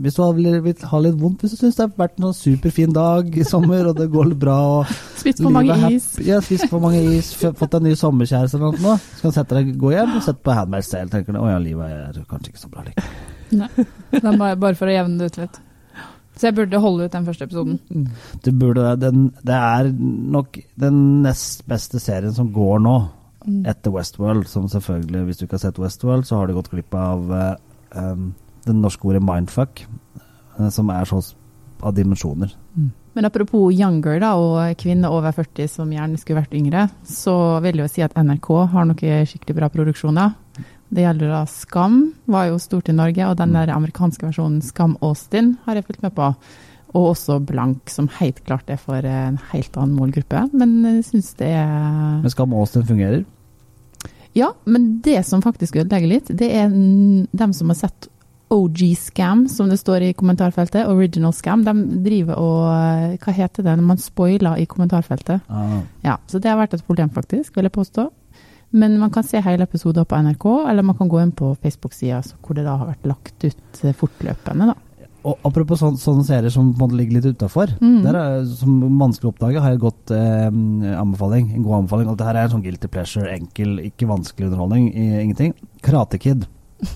hvis 0.05 0.15
du 0.15 0.21
har, 0.23 0.37
vil 0.37 0.69
ha 0.93 1.01
litt 1.03 1.17
vondt, 1.19 1.41
hvis 1.43 1.57
du 1.57 1.59
syns 1.59 1.79
det 1.79 1.83
har 1.89 1.97
vært 1.99 2.21
en 2.21 2.37
superfin 2.39 2.93
dag 2.95 3.31
i 3.35 3.47
sommer, 3.47 3.89
og 3.91 3.97
det 3.99 4.07
går 4.13 4.29
litt 4.31 4.41
bra 4.45 4.59
og 4.77 4.93
Spist 5.23 5.43
for 5.43 5.55
mange 5.55 5.75
er 5.75 5.97
is. 5.97 6.07
Ja, 6.23 6.39
spist 6.43 6.69
for 6.71 6.83
mange 6.83 7.01
is, 7.17 7.33
fått 7.43 7.75
en 7.79 7.87
ny 7.89 7.97
sommerkjæreste 7.99 8.61
eller 8.61 8.79
noe, 8.79 8.95
så 9.03 9.25
kan 9.25 9.35
du 9.35 9.39
sette 9.41 9.59
deg, 9.59 9.73
gå 9.81 9.91
hjem 9.95 10.13
og 10.21 10.27
sette 10.27 10.43
på 10.47 10.55
Handmaid's 10.55 10.91
Tale. 10.93 11.11
Tenker 11.11 11.35
du 11.35 11.41
å 11.43 11.49
ja, 11.51 11.57
livet 11.63 11.97
er 11.97 12.21
kanskje 12.31 12.53
ikke 12.53 12.63
så 12.63 12.71
bra 12.71 12.85
likevel. 12.87 13.89
Den 14.23 14.39
bare, 14.39 14.55
bare 14.61 14.79
for 14.79 14.91
å 14.91 14.95
jevne 14.95 15.19
det 15.19 15.33
ut 15.33 15.41
litt. 15.43 15.59
Så 16.39 16.47
jeg 16.49 16.57
burde 16.57 16.79
holde 16.81 17.07
ut 17.09 17.13
den 17.13 17.27
første 17.27 17.47
episoden. 17.51 18.07
Du 18.43 18.49
burde, 18.57 18.95
det. 19.03 19.11
det 19.51 19.59
er 19.59 19.91
nok 19.93 20.57
den 20.81 21.03
nest 21.27 21.67
beste 21.69 22.01
serien 22.03 22.33
som 22.35 22.49
går 22.55 22.81
nå, 22.87 22.95
Mm. 23.03 23.22
Etter 23.69 23.95
Westworld. 23.95 24.49
Som 24.51 24.69
selvfølgelig, 24.73 25.27
hvis 25.29 25.41
du 25.41 25.47
ikke 25.47 25.59
har 25.59 25.67
sett 25.67 25.83
Westworld, 25.83 26.27
så 26.29 26.41
har 26.41 26.49
du 26.49 26.57
gått 26.57 26.73
glipp 26.73 26.95
av 26.95 27.33
eh, 27.37 27.55
um, 27.99 28.33
det 28.67 28.75
norske 28.79 29.09
ordet 29.09 29.23
mindfuck, 29.25 29.85
eh, 30.59 30.69
som 30.71 30.91
er 30.95 31.09
sånn 31.09 31.25
av 31.83 31.95
dimensjoner. 31.97 32.53
Men 33.13 33.27
apropos 33.29 33.73
younger 33.75 34.21
da, 34.23 34.33
og 34.39 34.79
kvinner 34.81 35.13
over 35.13 35.35
40 35.37 35.69
som 35.69 35.91
gjerne 35.93 36.21
skulle 36.21 36.41
vært 36.41 36.55
yngre, 36.57 36.87
så 37.05 37.35
vil 37.65 37.81
jeg 37.81 37.85
jo 37.85 37.93
si 37.97 38.05
at 38.07 38.15
NRK 38.17 38.51
har 38.73 38.87
noen 38.89 39.27
skikkelig 39.29 39.57
bra 39.59 39.69
produksjoner. 39.73 40.37
Det 40.93 41.07
gjelder 41.07 41.33
da 41.33 41.43
Skam, 41.49 42.03
var 42.29 42.51
jo 42.51 42.61
stort 42.61 42.91
i 42.93 42.97
Norge, 42.97 43.25
og 43.29 43.39
den 43.41 43.55
der 43.57 43.73
amerikanske 43.73 44.29
versjonen 44.29 44.61
Skam 44.65 44.99
Austin 45.05 45.57
har 45.67 45.79
jeg 45.79 45.89
fulgt 45.89 46.05
med 46.05 46.15
på. 46.17 46.33
Og 46.93 47.15
også 47.15 47.39
Blank, 47.49 47.89
som 47.89 48.11
helt 48.19 48.43
klart 48.45 48.69
er 48.71 48.81
for 48.81 49.01
en 49.01 49.39
helt 49.53 49.77
annen 49.81 49.97
målgruppe. 49.97 50.45
Men 50.53 50.75
jeg 50.85 51.07
syns 51.09 51.33
det 51.41 51.49
er 51.57 52.21
Men 52.21 52.33
Skam 52.33 52.53
Austin 52.53 52.85
fungerer. 52.89 53.25
Ja, 54.37 54.55
men 54.65 55.01
det 55.05 55.21
som 55.29 55.43
faktisk 55.45 55.77
ødelegger 55.77 56.09
litt, 56.09 56.33
det 56.33 56.49
er 56.57 56.73
dem 56.73 57.53
som 57.57 57.73
har 57.73 57.79
sett 57.83 58.09
OG 58.53 58.97
Scam, 58.97 59.47
som 59.49 59.69
det 59.69 59.79
står 59.81 60.09
i 60.09 60.13
kommentarfeltet, 60.13 60.89
Original 60.89 61.33
Scam, 61.33 61.65
de 61.65 61.73
driver 62.05 62.41
og 62.41 62.65
eh, 62.69 63.15
Hva 63.23 63.33
heter 63.37 63.65
det 63.65 63.77
når 63.79 63.87
man 63.95 64.01
spoiler 64.01 64.61
i 64.61 64.67
kommentarfeltet? 64.69 65.47
Ah. 65.49 65.79
Ja, 66.05 66.19
så 66.29 66.41
det 66.41 66.53
har 66.53 66.61
vært 66.61 66.77
et 66.77 66.85
problem, 66.85 67.13
faktisk, 67.15 67.57
vil 67.57 67.69
jeg 67.69 67.77
påstå. 67.77 68.11
Men 68.77 68.99
man 69.01 69.13
kan 69.13 69.25
se 69.25 69.41
hele 69.45 69.65
episoder 69.69 70.05
på 70.09 70.21
NRK, 70.25 70.47
eller 70.69 70.85
man 70.85 70.97
kan 70.97 71.09
gå 71.13 71.21
inn 71.21 71.33
på 71.37 71.53
Facebook-sida 71.61 72.23
hvor 72.41 72.57
det 72.57 72.65
da 72.65 72.79
har 72.81 72.93
vært 72.93 73.09
lagt 73.09 73.45
ut 73.45 73.83
eh, 73.85 73.97
fortløpende, 73.97 74.73
da. 74.73 74.77
Og 75.23 75.45
apropos 75.47 75.79
sånn, 75.79 75.99
sånne 76.01 76.25
serier 76.27 76.51
som 76.51 76.73
på 76.73 76.81
en 76.81 76.83
måte 76.83 76.99
ligger 76.99 77.19
litt 77.21 77.37
utafor. 77.37 77.75
Mm. 77.79 78.01
Som 78.59 78.81
vanskelig 78.99 79.31
å 79.31 79.35
oppdage, 79.35 79.61
har 79.63 79.75
jeg 79.75 79.83
godt 79.85 80.15
eh, 80.17 80.49
anbefaling. 80.99 81.53
En 81.55 81.67
god 81.67 81.83
anbefaling. 81.83 82.11
Og 82.11 82.19
det 82.19 82.27
her 82.27 82.41
er 82.41 82.49
en 82.49 82.57
sånn 82.57 82.65
guilty 82.65 82.91
pleasure, 82.91 83.29
enkel, 83.31 83.77
ikke 83.87 84.11
vanskelig 84.11 84.51
underholdning. 84.51 84.91
I, 84.91 85.07
ingenting. 85.23 85.55
Karate 85.85 86.19
Kid. 86.23 86.49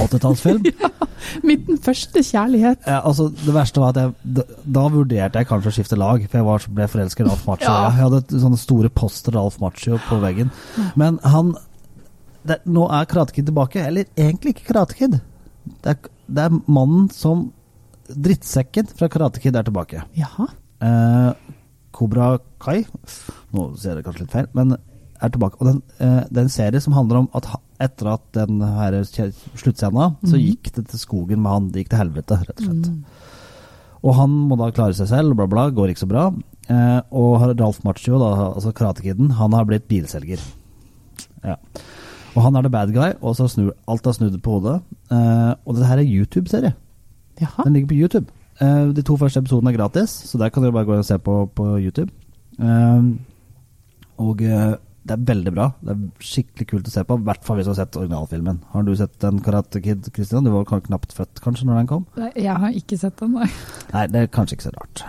80-tallsfilm. 0.00 0.64
Min 1.48 1.80
første 1.84 2.22
kjærlighet. 2.24 2.86
Ja, 2.88 3.02
altså, 3.04 3.28
det 3.36 3.52
verste 3.52 3.82
var 3.82 3.92
at 3.92 4.00
jeg, 4.00 4.34
da, 4.38 4.46
da 4.64 4.86
vurderte 4.94 5.42
jeg 5.42 5.50
kanskje 5.50 5.72
å 5.72 5.76
skifte 5.76 5.98
lag, 6.00 6.24
for 6.24 6.40
jeg 6.40 6.46
var, 6.46 6.68
ble 6.78 6.88
forelsket 6.88 7.26
i 7.26 7.32
Alf 7.34 7.44
Macho. 7.50 7.68
Ja. 7.68 7.90
Jeg 7.90 8.06
hadde 8.06 8.40
sånne 8.46 8.60
store 8.60 8.92
poster 8.92 9.36
av 9.36 9.50
Alf 9.50 9.60
Macho 9.60 10.00
på 10.08 10.20
veggen. 10.24 10.52
Men 10.96 11.20
han 11.26 11.52
det, 12.48 12.62
Nå 12.70 12.86
er 12.94 13.08
Karate 13.10 13.34
Kid 13.36 13.50
tilbake. 13.50 13.82
Eller 13.84 14.08
egentlig 14.16 14.54
ikke 14.56 14.70
Karate 14.70 14.96
Kid. 14.96 15.18
Det 15.84 15.92
er, 15.92 16.12
det 16.32 16.48
er 16.48 16.60
mannen 16.64 17.10
som 17.12 17.50
Drittsekken 18.08 18.88
fra 18.96 19.08
Karate 19.12 19.40
Kid 19.42 19.56
er 19.56 19.66
tilbake. 19.66 20.02
Jaha. 20.16 20.46
Eh, 20.80 21.32
Kobra 21.92 22.38
Kai 22.62 22.84
Nå 23.52 23.64
ser 23.80 23.96
jeg 23.98 24.04
kanskje 24.06 24.20
litt 24.26 24.32
feil, 24.36 24.46
men 24.54 24.76
er 25.20 25.32
tilbake. 25.34 25.58
Og 25.60 25.66
den, 25.66 25.82
eh, 25.98 26.24
det 26.30 26.36
er 26.38 26.46
en 26.46 26.48
serie 26.52 26.80
som 26.80 26.92
handler 26.94 27.16
om 27.24 27.28
at 27.34 27.44
ha- 27.46 27.60
etter 27.80 28.12
at 28.12 28.20
den 28.32 28.60
her 28.60 28.92
sluttscena, 29.02 30.16
så 30.24 30.34
Mhm. 30.36 30.44
gikk 30.46 30.72
det 30.74 30.88
til 30.88 30.98
skogen 30.98 31.38
med 31.42 31.50
han. 31.52 31.70
Det 31.70 31.84
gikk 31.84 31.90
til 31.90 31.98
helvete, 31.98 32.38
rett 32.46 32.60
og 32.60 32.66
slett. 32.66 33.04
Og 34.04 34.14
han 34.14 34.30
må 34.48 34.56
da 34.56 34.70
klare 34.70 34.94
seg 34.94 35.08
selv, 35.08 35.34
bla, 35.36 35.46
bla. 35.46 35.70
Går 35.70 35.88
ikke 35.90 36.06
så 36.06 36.08
bra. 36.08 36.32
Eh, 36.68 37.00
og 37.10 37.58
Ralf 37.58 37.82
Macchio, 37.84 38.18
da, 38.18 38.52
altså 38.54 38.72
Karate 38.72 39.02
Kiden, 39.02 39.30
han 39.30 39.52
har 39.52 39.64
blitt 39.64 39.88
bilselger. 39.88 40.38
Ja. 41.44 41.56
Og 42.36 42.42
han 42.42 42.54
er 42.56 42.62
the 42.62 42.68
bad 42.70 42.92
guy, 42.92 43.14
og 43.22 43.34
så 43.34 43.48
snur 43.50 43.72
alt 43.88 44.06
er 44.06 44.12
snudd 44.12 44.40
på 44.40 44.60
hodet. 44.60 44.82
Eh, 45.10 45.54
og 45.66 45.74
dette 45.74 45.86
her 45.86 45.98
er 45.98 46.04
YouTube-serie. 46.04 46.74
Jaha. 47.40 47.64
Den 47.64 47.72
ligger 47.78 47.92
på 47.92 47.98
YouTube. 48.00 48.32
Uh, 48.60 48.90
de 48.94 49.02
to 49.06 49.16
første 49.20 49.38
episodene 49.42 49.70
er 49.72 49.78
gratis, 49.78 50.10
så 50.26 50.38
der 50.40 50.50
kan 50.50 50.62
dere 50.64 50.74
bare 50.74 50.88
gå 50.88 50.96
og 50.98 51.04
se 51.06 51.18
på 51.22 51.38
på 51.54 51.70
YouTube. 51.78 52.10
Uh, 52.58 53.14
og 54.18 54.42
uh, 54.42 54.74
det 55.08 55.14
er 55.14 55.22
veldig 55.24 55.52
bra. 55.56 55.66
Det 55.80 55.92
er 55.94 56.00
skikkelig 56.20 56.66
kult 56.68 56.88
å 56.90 56.92
se 56.92 57.02
på, 57.08 57.16
i 57.16 57.24
hvert 57.24 57.44
fall 57.46 57.56
hvis 57.56 57.68
du 57.68 57.70
har 57.70 57.78
sett 57.78 57.96
originalfilmen. 57.96 58.58
Har 58.74 58.82
du 58.84 58.90
sett 58.98 59.14
den 59.22 59.38
Karate 59.46 59.80
Kid, 59.80 60.08
Christian? 60.12 60.44
Du 60.44 60.50
var 60.52 60.66
knapt 60.68 61.14
født 61.16 61.40
kanskje 61.40 61.64
når 61.68 61.78
den 61.78 61.88
kom? 61.88 62.02
Nei, 62.18 62.28
Jeg 62.36 62.56
har 62.60 62.74
ikke 62.76 62.98
sett 63.00 63.16
den, 63.22 63.32
nei. 63.38 63.46
Nei, 63.94 64.02
det 64.12 64.20
er 64.20 64.28
kanskje 64.34 64.58
ikke 64.58 64.66
så 64.66 64.72
rart. 64.74 65.04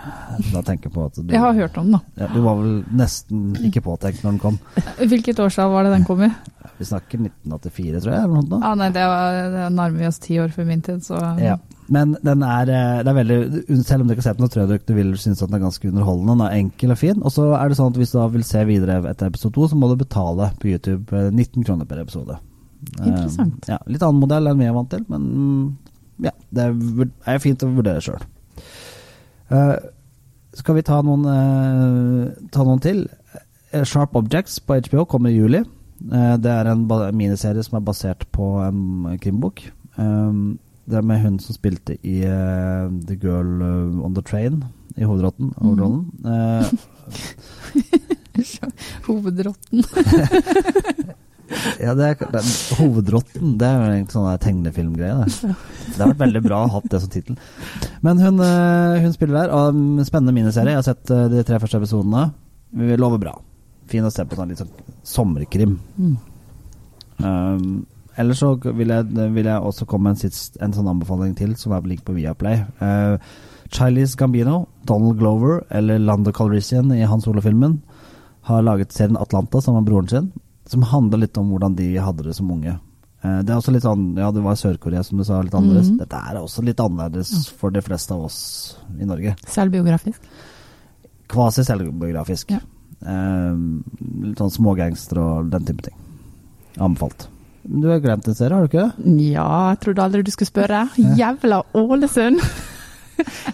Da 0.54 0.62
tenker 0.70 0.88
jeg 0.88 0.96
på 0.96 1.04
at 1.10 1.18
du, 1.20 1.34
Jeg 1.34 1.42
har 1.44 1.58
hørt 1.58 1.82
om 1.82 1.90
den, 1.90 1.98
da. 1.98 2.24
ja, 2.24 2.30
du 2.32 2.40
var 2.46 2.62
vel 2.62 2.78
nesten 3.02 3.50
ikke 3.68 3.84
påtenkt 3.90 4.24
når 4.24 4.38
den 4.38 4.40
kom. 4.46 4.62
Hvilket 5.02 5.42
årstall 5.44 5.74
var 5.74 5.90
det 5.90 5.92
den 5.98 6.08
kom 6.08 6.24
i? 6.24 6.32
Vi 6.80 6.88
snakker 6.88 7.20
1984, 7.26 8.00
tror 8.06 8.14
jeg. 8.16 8.24
eller 8.30 8.48
noe. 8.54 8.62
Ah, 8.64 8.78
nei, 8.80 8.88
det, 8.96 9.04
var, 9.04 9.42
det 9.58 9.66
nærmer 9.76 10.00
vi 10.00 10.08
oss 10.08 10.22
ti 10.24 10.40
år 10.40 10.54
før 10.56 10.70
min 10.70 10.86
tid, 10.86 11.04
så 11.04 11.20
Ja. 11.44 11.58
Men 11.90 12.14
den 12.22 12.44
er, 12.46 12.70
eh, 12.70 13.02
det 13.02 13.10
er 13.10 13.18
veldig 13.18 13.38
Selv 13.86 14.04
om 14.04 14.08
du 14.08 14.14
ikke 14.14 14.22
har 14.22 14.30
sett 14.30 14.38
den, 14.38 14.48
så 14.48 14.54
tror 14.54 14.70
jeg 14.70 14.86
du 14.86 14.94
vil 14.94 15.14
synes 15.18 15.42
at 15.42 15.50
den 15.50 15.58
er 15.58 15.66
ganske 15.66 15.90
underholdende. 15.90 16.36
Den 16.36 16.46
er 16.46 16.58
enkel 16.60 16.94
og 16.94 17.00
fin. 17.02 17.24
Og 17.24 17.34
så 17.34 17.48
er 17.58 17.70
det 17.70 17.80
sånn 17.80 17.94
at 17.94 18.00
hvis 18.00 18.14
du 18.14 18.20
da 18.20 18.28
vil 18.34 18.46
se 18.48 18.64
videre 18.70 19.00
etter 19.10 19.32
episode 19.32 19.56
to, 19.58 19.68
så 19.72 19.80
må 19.80 19.90
du 19.90 19.98
betale 20.00 20.52
på 20.62 20.70
YouTube 20.70 21.16
eh, 21.18 21.32
19 21.32 21.66
kroner 21.66 21.90
per 21.90 22.04
episode. 22.04 22.38
Interessant. 22.80 23.08
Interessant. 23.10 23.72
Ja, 23.72 23.80
litt 23.90 24.06
annen 24.06 24.22
modell 24.22 24.48
enn 24.50 24.62
vi 24.62 24.70
er 24.70 24.76
vant 24.78 24.92
til, 24.94 25.04
men 25.12 25.26
mm, 25.30 25.66
ja, 26.30 26.36
det 26.56 26.68
er, 26.70 27.42
fint 27.44 27.66
å 27.66 27.72
vurdere 27.74 28.04
sjøl. 28.04 28.22
skal 30.60 30.78
vi 30.78 30.84
ta 30.88 31.02
noen, 31.04 31.26
uh, 31.26 32.48
ta 32.54 32.64
noen 32.68 32.82
til? 32.84 33.04
Eh, 33.72 33.84
Sharp 33.84 34.16
Objects 34.16 34.60
på 34.60 34.80
HBO 34.88 35.06
kommer 35.06 35.30
i 35.30 35.38
juli. 35.38 35.64
Eh, 36.12 36.36
det 36.38 36.52
er 36.52 36.72
en 36.72 36.88
miniserie 37.14 37.64
som 37.64 37.78
er 37.80 37.86
basert 37.86 38.26
på 38.32 38.56
en 38.64 39.18
krimbok. 39.22 39.62
Um, 39.98 40.60
det 40.90 40.98
er 40.98 41.06
med 41.06 41.20
hun 41.22 41.36
som 41.42 41.54
spilte 41.56 41.96
i 42.02 42.24
uh, 42.26 42.90
The 43.06 43.16
Girl 43.22 43.62
eh, 43.62 44.06
on 44.06 44.14
the 44.18 44.24
Train 44.26 44.64
i 44.98 45.04
hovedrotten. 45.06 45.54
hovedrollen. 45.62 46.10
Eh, 46.26 46.66
hovedrotten. 49.08 49.84
ja, 51.86 51.92
det 51.94 52.06
er, 52.08 52.16
det 52.18 52.42
er, 52.42 52.46
hovedrotten, 52.80 53.48
det 53.62 53.68
er 53.68 53.76
jo 53.76 53.82
egentlig 53.92 54.18
sånn 54.18 54.44
tegnefilmgreie. 54.44 55.16
Det. 55.22 55.28
det 55.94 56.02
har 56.02 56.12
vært 56.14 56.26
veldig 56.26 56.44
bra 56.48 56.58
å 56.64 56.74
ha 56.74 56.80
det 56.90 57.02
som 57.04 57.12
tittel. 57.14 57.36
Men 58.06 58.16
hun, 58.26 58.36
eh, 58.44 59.02
hun 59.06 59.14
spiller 59.16 59.36
der, 59.44 59.50
og 59.56 59.66
um, 59.78 60.00
spennende 60.08 60.36
miniserie. 60.36 60.74
Jeg 60.74 60.82
har 60.82 60.90
sett 60.90 61.06
de 61.36 61.42
tre 61.46 61.58
første 61.62 61.80
episodene. 61.84 62.22
Vi 62.82 62.86
lover 62.98 63.20
bra. 63.22 63.34
Fin 63.90 64.06
å 64.06 64.14
se 64.14 64.22
på 64.26 64.36
sånn 64.38 64.50
litt 64.52 64.62
sånn 64.62 64.76
sommerkrim. 65.06 65.74
Mm. 66.02 66.16
Um, 67.20 67.86
ellers 68.18 68.40
så 68.40 68.56
vil 68.64 68.88
jeg, 68.90 69.06
vil 69.36 69.46
jeg 69.46 69.62
også 69.62 69.86
komme 69.86 70.10
med 70.10 70.18
en, 70.18 70.30
sist, 70.30 70.58
en 70.62 70.74
sånn 70.74 70.88
anbefaling 70.90 71.36
til, 71.38 71.56
som 71.56 71.72
er 71.74 71.82
ligger 71.82 72.04
på 72.10 72.16
Viaplay. 72.18 72.64
Uh, 72.82 73.18
Chilis 73.70 74.16
Gambino, 74.18 74.68
Donald 74.86 75.20
Glover 75.20 75.64
eller 75.70 76.00
Lando 76.00 76.32
Calrissian 76.32 76.92
i 76.96 77.04
Hans 77.06 77.28
Olo-filmen 77.28 77.82
har 78.50 78.64
laget 78.66 78.92
serien 78.96 79.18
Atlanta 79.20 79.62
sammen 79.62 79.84
med 79.84 79.92
broren 79.92 80.10
sin, 80.10 80.32
som 80.66 80.82
handler 80.90 81.22
litt 81.26 81.38
om 81.38 81.52
hvordan 81.54 81.76
de 81.78 81.92
hadde 82.02 82.26
det 82.26 82.34
som 82.36 82.50
unge. 82.52 82.80
Eh, 83.22 83.40
Det 83.44 83.54
er 83.54 83.58
også 83.60 83.74
litt 83.76 83.86
sånn, 83.86 84.16
ja 84.18 84.32
det 84.32 84.42
var 84.42 84.58
Sør-Korea 84.58 85.04
som 85.06 85.18
du 85.20 85.24
sa, 85.28 85.42
litt 85.42 85.54
annerledes. 85.54 85.92
Mhm. 85.92 86.00
Dette 86.02 86.16
er 86.18 86.40
også 86.42 86.64
litt 86.66 86.80
annerledes 86.80 87.50
for 87.60 87.70
de 87.70 87.82
fleste 87.86 88.12
av 88.16 88.26
oss 88.26 88.40
i 88.98 89.06
Norge. 89.06 89.36
Selvbiografisk. 89.46 90.22
Kvasi 91.30 91.64
selvbiografisk. 91.68 92.56
Ja. 92.56 92.60
Eh, 93.06 93.56
litt 94.26 94.40
sånn 94.42 94.52
smågangster 94.56 95.20
og 95.22 95.52
den 95.54 95.66
type 95.66 95.86
ting. 95.86 95.96
Anbefalt. 96.80 97.28
Du 97.70 97.86
har 97.92 98.02
glemt 98.02 98.28
en 98.28 98.36
serie, 98.36 98.56
har 98.56 98.66
du 98.66 98.72
ikke 98.72 98.88
det? 98.88 99.14
Ja, 99.30 99.46
jeg 99.70 99.84
trodde 99.84 100.08
aldri 100.08 100.26
du 100.26 100.34
skulle 100.34 100.50
spørre. 100.50 100.88
Jævla 100.98 101.64
Ålesund! 101.78 102.42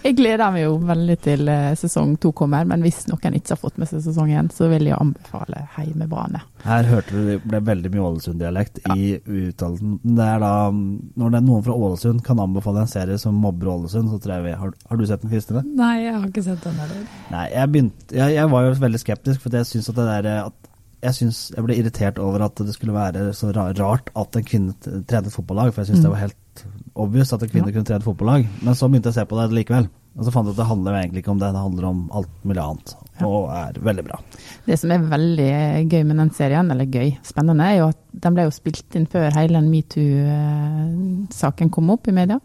Jeg 0.04 0.14
gleder 0.14 0.52
meg 0.54 0.62
jo 0.62 0.76
veldig 0.86 1.14
til 1.24 1.48
eh, 1.50 1.72
sesong 1.78 2.12
to 2.22 2.30
kommer, 2.36 2.66
men 2.68 2.84
hvis 2.84 3.00
noen 3.10 3.34
ikke 3.34 3.54
har 3.54 3.60
fått 3.60 3.80
med 3.82 3.88
seg 3.90 4.04
sesong 4.04 4.30
én, 4.30 4.50
så 4.54 4.68
vil 4.70 4.86
jeg 4.86 4.94
anbefale 4.94 5.64
Heimebane. 5.74 6.42
Her 6.62 6.86
hørte 6.86 7.16
du 7.16 7.30
det 7.32 7.40
ble 7.42 7.60
veldig 7.66 7.90
mye 7.94 8.04
Ålesund-dialekt 8.10 8.78
i 8.94 9.16
uttalelsen. 9.18 9.98
Det 10.04 10.28
er 10.28 10.44
da, 10.44 10.52
Når 10.70 11.34
det 11.34 11.40
er 11.40 11.46
noen 11.48 11.66
fra 11.66 11.74
Ålesund 11.88 12.22
kan 12.26 12.42
anbefale 12.42 12.84
en 12.84 12.92
serie 12.94 13.18
som 13.18 13.34
mobber 13.42 13.72
Ålesund, 13.74 14.12
så 14.12 14.20
tror 14.22 14.36
jeg 14.36 14.46
vi 14.46 14.54
Har, 14.62 14.72
har 14.90 15.00
du 15.00 15.06
sett 15.08 15.24
den, 15.24 15.34
Kristine? 15.34 15.64
Nei, 15.66 15.92
jeg 16.04 16.14
har 16.14 16.30
ikke 16.30 16.46
sett 16.46 16.62
den 16.62 16.80
heller. 16.84 17.02
Nei, 17.34 17.44
jeg 17.56 17.74
begynte 17.74 18.20
jeg, 18.20 18.38
jeg 18.38 18.54
var 18.54 18.68
jo 18.68 18.78
veldig 18.86 19.02
skeptisk, 19.02 19.42
for 19.42 19.58
jeg 19.58 19.70
syns 19.72 19.90
at 19.90 19.98
det 19.98 20.08
der 20.12 20.32
at 20.46 20.65
jeg, 21.06 21.14
syns 21.20 21.42
jeg 21.54 21.64
ble 21.66 21.76
irritert 21.78 22.18
over 22.22 22.44
at 22.46 22.58
det 22.62 22.74
skulle 22.76 22.96
være 22.96 23.28
så 23.36 23.52
rart 23.56 24.10
at 24.16 24.36
en 24.40 24.46
kvinne 24.46 24.74
trente 25.06 25.32
fotballag, 25.34 25.72
for 25.72 25.82
jeg 25.84 25.92
syns 25.94 26.02
Mm. 26.02 26.08
det 26.08 26.14
var 26.14 26.24
helt 26.26 26.66
obvious 26.96 27.32
at 27.32 27.42
en 27.42 27.48
kvinne 27.52 27.68
Ja. 27.70 27.74
kunne 27.78 27.88
trene 27.88 28.04
fotballag. 28.06 28.46
Men 28.62 28.74
så 28.74 28.88
begynte 28.90 29.10
jeg 29.12 29.16
å 29.16 29.20
se 29.20 29.24
på 29.30 29.38
det 29.40 29.54
likevel. 29.56 29.88
Og 30.16 30.24
så 30.24 30.32
fant 30.32 30.46
jeg 30.48 30.54
at 30.54 30.62
det 30.62 30.66
handler 30.70 30.94
egentlig 30.96 31.20
ikke 31.22 31.30
om 31.34 31.38
det, 31.38 31.50
det 31.52 31.60
handler 31.60 31.84
om 31.84 31.98
alt 32.16 32.30
mulig 32.42 32.62
annet. 32.62 32.94
Ja. 33.20 33.26
Og 33.26 33.50
er 33.52 33.72
veldig 33.84 34.04
bra. 34.06 34.16
Det 34.64 34.78
som 34.80 34.90
er 34.94 34.98
veldig 35.10 35.48
gøy 35.92 36.02
med 36.08 36.16
den 36.16 36.30
serien, 36.32 36.70
eller 36.72 36.86
gøy, 36.88 37.18
spennende, 37.22 37.60
er 37.68 37.76
jo 37.82 37.88
at 37.90 37.98
den 38.24 38.34
ble 38.34 38.44
jo 38.46 38.50
spilt 38.56 38.96
inn 38.96 39.04
før 39.06 39.28
hele 39.36 39.60
den 39.60 39.68
metoo-saken 39.70 41.70
kom 41.70 41.90
opp 41.92 42.08
i 42.08 42.12
media. 42.16 42.40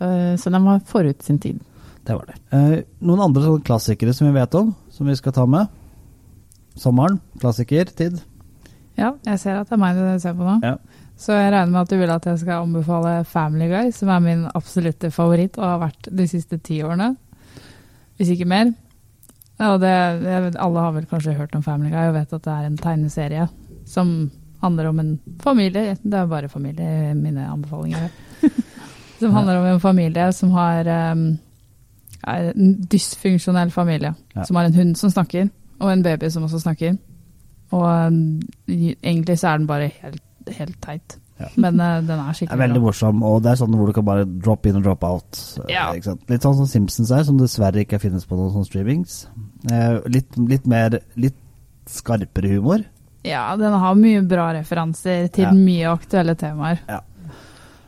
Eh, 0.00 0.36
Så 0.36 0.50
den 0.50 0.64
var 0.64 0.80
forut 0.86 1.22
sin 1.22 1.38
tid. 1.38 1.60
Det 2.04 2.14
var 2.16 2.24
det. 2.26 2.34
Eh, 2.50 2.82
noen 3.02 3.20
andre 3.20 3.58
klassikere 3.62 4.14
som 4.14 4.26
vi 4.32 4.38
vet 4.40 4.54
om, 4.54 4.74
som 4.90 5.06
vi 5.06 5.14
skal 5.14 5.32
ta 5.32 5.46
med? 5.46 5.68
Sommeren, 6.78 7.20
klassikertid. 7.40 8.20
Ja, 8.98 9.14
jeg 9.24 9.40
ser 9.40 9.60
at 9.60 9.70
det 9.70 9.76
er 9.76 9.80
meg 9.80 9.96
du 9.96 10.04
ser 10.20 10.36
på 10.36 10.46
nå. 10.46 10.58
Ja. 10.64 10.76
Så 11.22 11.36
jeg 11.36 11.52
regner 11.52 11.70
med 11.70 11.82
at 11.84 11.92
du 11.92 11.98
vil 12.00 12.12
at 12.12 12.26
jeg 12.26 12.40
skal 12.40 12.64
anbefale 12.64 13.12
Family 13.28 13.68
Guy, 13.70 13.90
som 13.94 14.10
er 14.10 14.22
min 14.24 14.46
absolutte 14.58 15.12
favoritt 15.14 15.58
og 15.60 15.68
har 15.68 15.82
vært 15.84 16.08
de 16.10 16.26
siste 16.28 16.58
ti 16.64 16.80
årene. 16.82 17.12
Hvis 18.18 18.32
ikke 18.34 18.48
mer. 18.48 18.72
Ja, 19.60 19.76
det, 19.78 19.92
vet, 20.24 20.58
alle 20.58 20.82
har 20.82 20.94
vel 20.96 21.06
kanskje 21.10 21.36
hørt 21.38 21.54
om 21.54 21.62
Family 21.62 21.92
Guy 21.92 22.10
og 22.10 22.16
vet 22.16 22.34
at 22.34 22.46
det 22.46 22.56
er 22.56 22.66
en 22.66 22.80
tegneserie 22.80 23.46
som 23.86 24.12
handler 24.62 24.90
om 24.90 24.98
en 25.02 25.12
familie. 25.42 25.96
Det 26.02 26.18
er 26.18 26.30
bare 26.30 26.50
familie, 26.50 27.14
mine 27.18 27.46
anbefalinger. 27.50 28.10
Som 29.22 29.36
handler 29.36 29.60
om 29.60 29.66
en 29.70 29.80
familie 29.80 30.32
som 30.34 30.50
har 30.50 30.88
um, 31.12 31.20
en 32.26 32.70
dysfunksjonell 32.90 33.70
familie. 33.70 34.14
Ja. 34.34 34.42
Som 34.44 34.56
har 34.58 34.66
en 34.66 34.74
hund 34.74 34.96
som 34.98 35.12
snakker, 35.14 35.46
og 35.80 35.92
en 35.92 36.02
baby 36.02 36.28
som 36.30 36.42
også 36.44 36.60
snakker. 36.62 36.96
Og 37.72 37.82
um, 38.06 38.40
egentlig 38.68 39.38
så 39.40 39.48
er 39.52 39.58
den 39.58 39.66
bare 39.66 39.88
helt, 39.88 40.22
helt 40.58 40.76
teit. 40.84 41.18
Ja. 41.40 41.46
Men 41.56 41.80
uh, 41.80 42.00
den 42.04 42.20
er 42.20 42.32
Det 42.38 42.50
er 42.52 42.56
veldig 42.60 42.78
bra. 42.80 42.84
morsom, 42.90 43.22
og 43.26 43.42
det 43.42 43.50
er 43.52 43.56
sånn 43.62 43.74
hvor 43.74 43.86
du 43.88 43.92
kan 43.96 44.04
bare 44.04 44.24
drop 44.28 44.66
in 44.66 44.76
og 44.76 44.84
drop 44.84 45.04
out. 45.04 45.38
eh, 45.64 45.72
Ja. 45.72 45.86
Ikke 45.96 46.04
sant? 46.12 46.22
Litt 46.30 46.42
sånn 46.44 46.54
som 46.60 46.66
Simpsons 46.70 47.10
er, 47.10 47.24
som 47.24 47.38
dessverre 47.40 47.82
ikke 47.86 47.98
finnes 47.98 48.26
på 48.28 48.36
noen 48.36 48.52
sånne 48.52 48.68
streamings. 48.68 49.26
Eh, 49.70 49.98
litt, 50.12 50.36
litt 50.38 50.66
mer 50.66 51.00
Litt 51.16 51.34
skarpere 51.88 52.52
humor. 52.52 52.84
Ja, 53.24 53.56
den 53.56 53.72
har 53.72 53.94
mye 53.98 54.20
bra 54.26 54.50
referanser 54.54 55.28
til 55.32 55.44
Ja. 55.44 55.52
mye 55.52 55.88
aktuelle 55.96 56.34
temaer. 56.36 56.78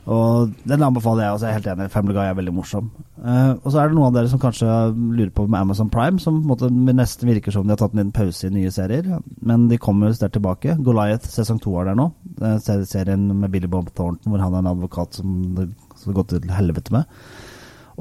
Og 0.04 0.50
den 0.68 0.82
anbefaler 0.84 1.24
jeg 1.24 1.34
også, 1.34 1.46
jeg 1.46 1.54
er 1.54 1.58
helt 1.58 1.68
enig. 1.72 1.90
Family 1.92 2.14
Guy 2.16 2.26
er 2.28 2.36
veldig 2.36 2.52
morsom. 2.52 2.90
Uh, 3.16 3.56
og 3.56 3.70
så 3.72 3.80
er 3.80 3.88
det 3.88 3.96
noen 3.96 4.10
av 4.10 4.18
dere 4.18 4.28
som 4.28 4.40
kanskje 4.42 4.68
lurer 4.92 5.30
på 5.32 5.46
med 5.48 5.62
Amazon 5.62 5.88
Prime, 5.92 6.20
som 6.20 6.42
måte 6.44 6.68
nesten 6.68 7.30
virker 7.30 7.54
som 7.54 7.64
de 7.64 7.72
har 7.72 7.80
tatt 7.80 7.96
en 7.96 8.12
pause 8.12 8.50
i 8.50 8.52
nye 8.52 8.72
serier. 8.74 9.08
Men 9.40 9.64
de 9.70 9.80
kommer 9.80 10.12
sterkt 10.12 10.36
tilbake. 10.36 10.76
Goliath 10.84 11.30
sesong 11.32 11.62
to 11.64 11.72
er 11.80 11.88
der 11.88 11.96
nå. 11.98 12.10
Eh, 12.36 12.84
serien 12.84 13.30
med 13.32 13.54
Billy 13.54 13.70
Bob 13.70 13.88
Thornton 13.94 14.34
hvor 14.34 14.44
han 14.44 14.52
er 14.52 14.64
en 14.64 14.72
advokat 14.74 15.16
som 15.20 15.40
det 15.56 15.70
har 16.04 16.18
gått 16.20 16.34
til 16.34 16.52
helvete 16.52 16.92
med. 16.92 17.08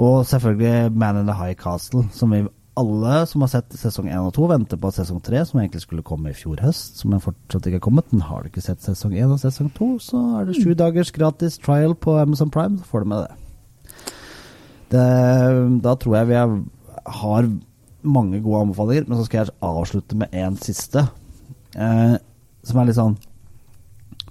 Og 0.04 0.26
selvfølgelig 0.28 0.92
Man 0.98 1.22
in 1.22 1.28
the 1.30 1.38
High 1.38 1.56
Castle, 1.56 2.04
som 2.12 2.32
vi 2.34 2.44
alle 2.80 3.18
som 3.30 3.44
har 3.44 3.52
sett 3.52 3.76
sesong 3.78 4.08
1 4.10 4.30
og 4.30 4.34
2, 4.36 4.48
venter 4.50 4.80
på 4.82 4.90
at 4.90 4.98
sesong 4.98 5.20
3, 5.24 5.44
som 5.46 5.60
egentlig 5.62 5.84
skulle 5.84 6.06
komme 6.06 6.32
i 6.32 6.38
fjor 6.38 6.62
høst, 6.64 6.98
som 7.02 7.14
fortsatt 7.22 7.68
ikke 7.70 7.80
er 7.82 7.86
kommet. 7.86 8.08
Men 8.14 8.26
har 8.26 8.42
du 8.42 8.50
ikke 8.50 8.64
sett 8.66 8.82
sesong 8.82 9.14
1 9.14 9.36
og 9.36 9.42
sesong 9.42 9.70
2, 9.76 9.90
så 10.08 10.22
er 10.40 10.48
det 10.48 10.58
sju 10.58 10.74
dagers 10.78 11.14
gratis 11.14 11.60
trial 11.62 11.94
på 11.94 12.18
Amazon 12.22 12.54
Prime, 12.54 12.80
så 12.80 12.90
får 12.90 13.04
du 13.04 13.12
med 13.12 13.28
det. 13.28 14.02
det 14.96 15.06
da 15.86 15.94
tror 16.02 16.18
jeg 16.18 16.32
vi 16.32 16.40
er, 16.42 16.58
har 17.22 17.52
mange 18.04 18.42
gode 18.44 18.66
anbefalinger, 18.66 19.06
men 19.08 19.22
så 19.22 19.28
skal 19.28 19.44
jeg 19.44 19.56
avslutte 19.64 20.18
med 20.18 20.34
en 20.34 20.58
siste, 20.62 21.06
eh, 21.78 22.18
som 22.64 22.82
er 22.82 22.90
litt 22.90 23.00
sånn 23.00 23.20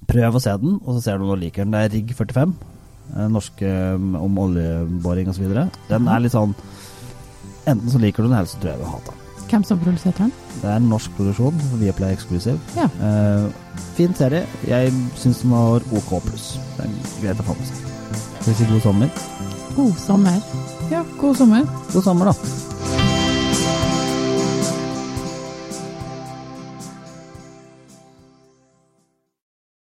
Prøv 0.03 0.35
å 0.35 0.41
se 0.43 0.51
den, 0.59 0.81
og 0.83 0.97
så 0.97 1.01
ser 1.01 1.17
du 1.17 1.23
om 1.25 1.31
du 1.31 1.45
liker 1.45 1.63
den. 1.63 1.73
Det 1.73 1.79
er 1.79 1.93
Rigg 1.95 2.09
45. 2.19 2.51
eh, 3.15 3.29
Norske 3.31 3.69
om 3.95 4.41
oljeboring 4.43 5.31
osv. 5.31 5.45
Den 5.89 6.09
er 6.11 6.25
litt 6.25 6.35
sånn 6.35 6.57
Enten 7.67 7.91
så 7.91 8.01
liker 8.03 8.25
du 8.25 8.29
den, 8.29 8.39
eller 8.39 8.51
så 8.51 8.59
tror 8.63 8.73
jeg 8.73 8.83
du 8.83 8.89
hater 8.91 9.13
den. 9.13 9.19
Hvem 9.53 9.65
som 9.69 9.81
produserte 9.83 10.25
den? 10.25 10.33
Det 10.63 10.69
er 10.71 10.79
en 10.81 10.89
norsk 10.89 11.13
produksjon, 11.19 11.59
Viaplay 11.77 12.15
Exclusive. 12.17 12.57
Ja. 12.77 12.89
Uh, 13.03 13.51
fin 13.99 14.15
serie. 14.17 14.47
Jeg 14.69 14.93
syns 15.21 15.43
den 15.45 15.53
var 15.53 15.85
OK 15.93 16.15
pluss. 16.25 16.55
Det 16.79 16.89
er 16.89 16.97
greit 17.21 17.45
å 17.45 17.49
få 17.51 17.59
med 17.59 17.69
seg. 17.69 17.87
Skal 18.17 18.49
vi 18.49 18.59
si 18.63 18.71
god 18.73 18.85
sommer? 18.89 19.25
God 19.77 19.97
sommer. 20.01 20.45
Ja, 20.93 21.05
god 21.21 21.37
sommer. 21.37 21.69
God 21.93 22.05
sommer, 22.09 22.33
da. 22.33 22.72